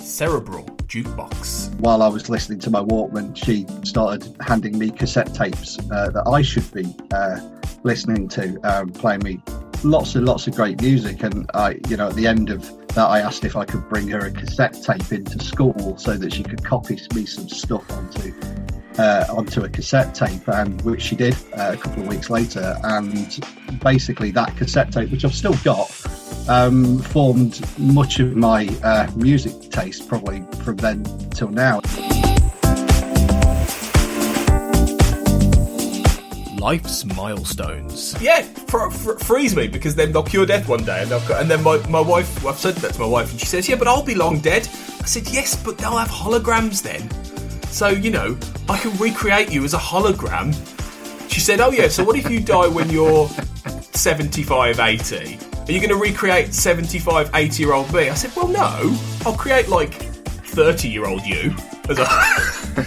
[0.01, 1.77] Cerebral Jukebox.
[1.79, 6.25] while I was listening to my Walkman, she started handing me cassette tapes uh, that
[6.25, 7.41] I should be uh,
[7.83, 9.41] listening to, um, playing me
[9.83, 11.21] lots and lots of great music.
[11.23, 14.07] And I, you know, at the end of that, I asked if I could bring
[14.09, 18.33] her a cassette tape into school so that she could copy me some stuff onto.
[18.97, 22.77] Uh, onto a cassette tape, and which she did uh, a couple of weeks later,
[22.83, 23.45] and
[23.81, 25.91] basically that cassette tape, which I've still got,
[26.47, 31.81] um, formed much of my uh, music taste probably from then till now.
[36.57, 38.15] Life's milestones.
[38.21, 41.41] Yeah, fr- fr- freeze me because then they'll cure death one day, and I've got,
[41.41, 42.45] and then my, my wife.
[42.45, 44.67] I've said that to my wife, and she says, "Yeah, but I'll be long dead."
[45.01, 47.07] I said, "Yes, but they'll have holograms then,
[47.75, 48.37] so you know
[48.69, 50.53] I can recreate you as a hologram."
[51.29, 53.27] She said, "Oh yeah, so what if you die when you're
[53.91, 55.39] 75, 80?
[55.67, 59.35] Are you going to recreate 75, 80 year old me?" I said, "Well, no, I'll
[59.35, 61.53] create like 30 year old you."
[61.89, 62.05] As a,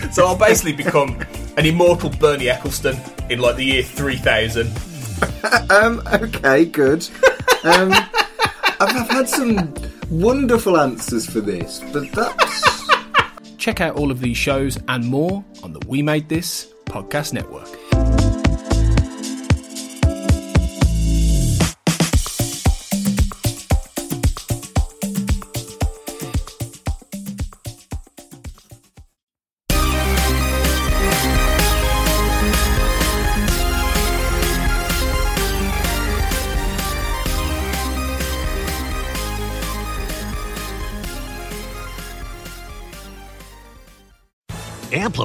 [0.12, 1.20] so I'll basically become
[1.58, 2.98] an immortal Bernie Ecclestone
[3.30, 4.72] in like the year 3000.
[5.70, 7.06] Um, okay, good.
[7.64, 9.74] Um, I've, I've had some
[10.08, 12.67] wonderful answers for this, but that's.
[13.58, 17.68] Check out all of these shows and more on the We Made This podcast network.